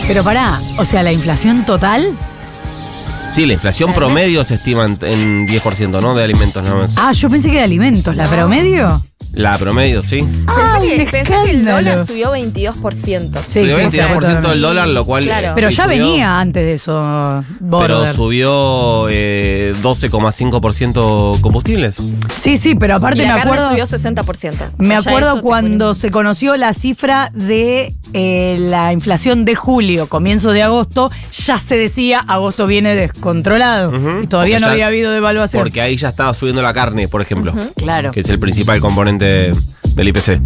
Pero 0.09 0.25
pará, 0.25 0.61
o 0.79 0.85
sea, 0.85 1.03
la 1.05 1.13
inflación 1.13 1.65
total. 1.65 2.17
Sí, 3.33 3.47
la 3.47 3.53
inflación 3.53 3.95
promedio 3.95 4.43
se 4.45 4.57
estima 4.57 4.85
en, 4.85 4.99
en 5.03 5.47
10%, 5.47 6.03
¿no? 6.03 6.15
De 6.15 6.25
alimentos 6.25 6.63
nada 6.63 6.77
más. 6.77 6.95
Ah, 6.97 7.13
yo 7.13 7.29
pensé 7.31 7.49
que 7.51 7.59
de 7.59 7.63
alimentos, 7.63 8.17
¿la 8.17 8.27
promedio? 8.27 9.03
La 9.33 9.57
promedio, 9.59 10.03
sí. 10.03 10.19
Pensá, 10.23 10.77
Ay, 10.77 11.07
que, 11.07 11.51
el 11.51 11.65
dólar 11.65 12.05
subió 12.05 12.33
22%. 12.33 13.43
Sí, 13.47 13.61
Subió 13.61 13.91
sí, 13.91 13.97
22% 13.99 14.49
del 14.51 14.61
dólar, 14.61 14.89
lo 14.89 15.05
cual. 15.07 15.25
Claro. 15.25 15.53
Pero 15.55 15.71
y 15.71 15.73
ya 15.73 15.85
subió- 15.85 16.05
venía 16.07 16.41
antes 16.41 16.65
de 16.65 16.73
eso, 16.75 17.45
Pero 17.61 18.13
subió 18.13 19.07
eh, 19.09 19.73
12,5% 19.83 21.41
combustibles. 21.41 21.97
Sí, 22.37 22.57
sí, 22.57 22.75
pero 22.75 22.95
Y 22.95 22.97
aparte 22.97 23.19
la 23.19 23.23
me 23.23 23.29
carne 23.41 23.43
acuerdo. 23.53 23.69
subió 23.71 23.87
60%. 23.87 24.73
O 24.79 24.83
Me 24.83 24.89
sea, 24.89 24.99
acuerdo 24.99 25.41
cuando 25.43 25.95
se 25.95 26.11
conoció 26.11 26.57
la 26.57 26.73
cifra 26.73 27.31
de 27.35 27.95
eh, 28.13 28.57
la 28.59 28.93
inflación 28.93 29.45
de 29.45 29.55
julio, 29.55 30.09
comienzo 30.09 30.51
de 30.53 30.63
agosto, 30.63 31.11
ya 31.33 31.59
se 31.59 31.77
decía 31.77 32.19
agosto 32.27 32.67
viene 32.67 32.95
descontrolado. 32.95 33.93
Y 34.23 34.27
todavía 34.27 34.59
no 34.59 34.67
ya- 34.67 34.73
había 34.73 34.87
habido 34.89 35.13
devaluación. 35.13 35.63
Porque 35.63 35.81
ahí 35.81 35.97
ya 35.97 36.09
estaba 36.09 36.35
subiendo 36.35 36.63
la 36.63 36.73
carne, 36.75 37.09
por 37.09 37.23
ejemplo. 37.23 37.55
Claro. 37.77 38.11
Que 38.11 38.21
es 38.21 38.29
el 38.29 38.39
principal 38.39 38.81
componente 38.81 39.20
del 39.21 40.09
IPC. 40.09 40.41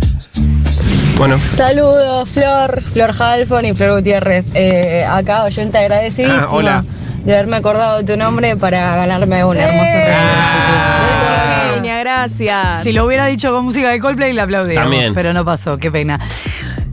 Bueno, 1.16 1.38
Saludos, 1.54 2.28
Flor, 2.28 2.82
Flor 2.92 3.10
Halfon 3.18 3.64
y 3.64 3.72
Flor 3.74 3.98
Gutiérrez. 3.98 4.50
Eh, 4.54 5.04
acá, 5.08 5.44
oyente 5.44 5.78
agradecidísima 5.78 6.42
Ah, 6.42 6.48
hola. 6.50 6.84
de 7.24 7.32
haberme 7.34 7.56
acordado 7.56 7.98
de 7.98 8.04
tu 8.04 8.16
nombre 8.18 8.56
para 8.56 8.96
ganarme 8.96 9.44
un 9.44 9.56
hermoso 9.56 9.84
¡Eh! 9.92 10.04
regalo. 10.06 11.74
Genia, 11.76 11.98
gracias. 12.00 12.82
Si 12.82 12.92
lo 12.92 13.06
hubiera 13.06 13.26
dicho 13.26 13.52
con 13.52 13.64
música 13.64 13.90
de 13.90 14.00
Coldplay, 14.00 14.32
le 14.32 14.40
aplaudíamos. 14.40 14.90
También. 14.90 15.14
Pero 15.14 15.32
no 15.32 15.44
pasó, 15.44 15.78
qué 15.78 15.90
pena. 15.90 16.18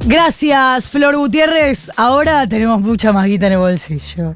Gracias, 0.06 0.88
Flor 0.90 1.16
Gutiérrez. 1.18 1.92
Ahora 1.98 2.48
tenemos 2.48 2.80
mucha 2.82 3.12
más 3.12 3.26
guita 3.26 3.48
en 3.48 3.54
el 3.54 3.58
bolsillo. 3.60 4.36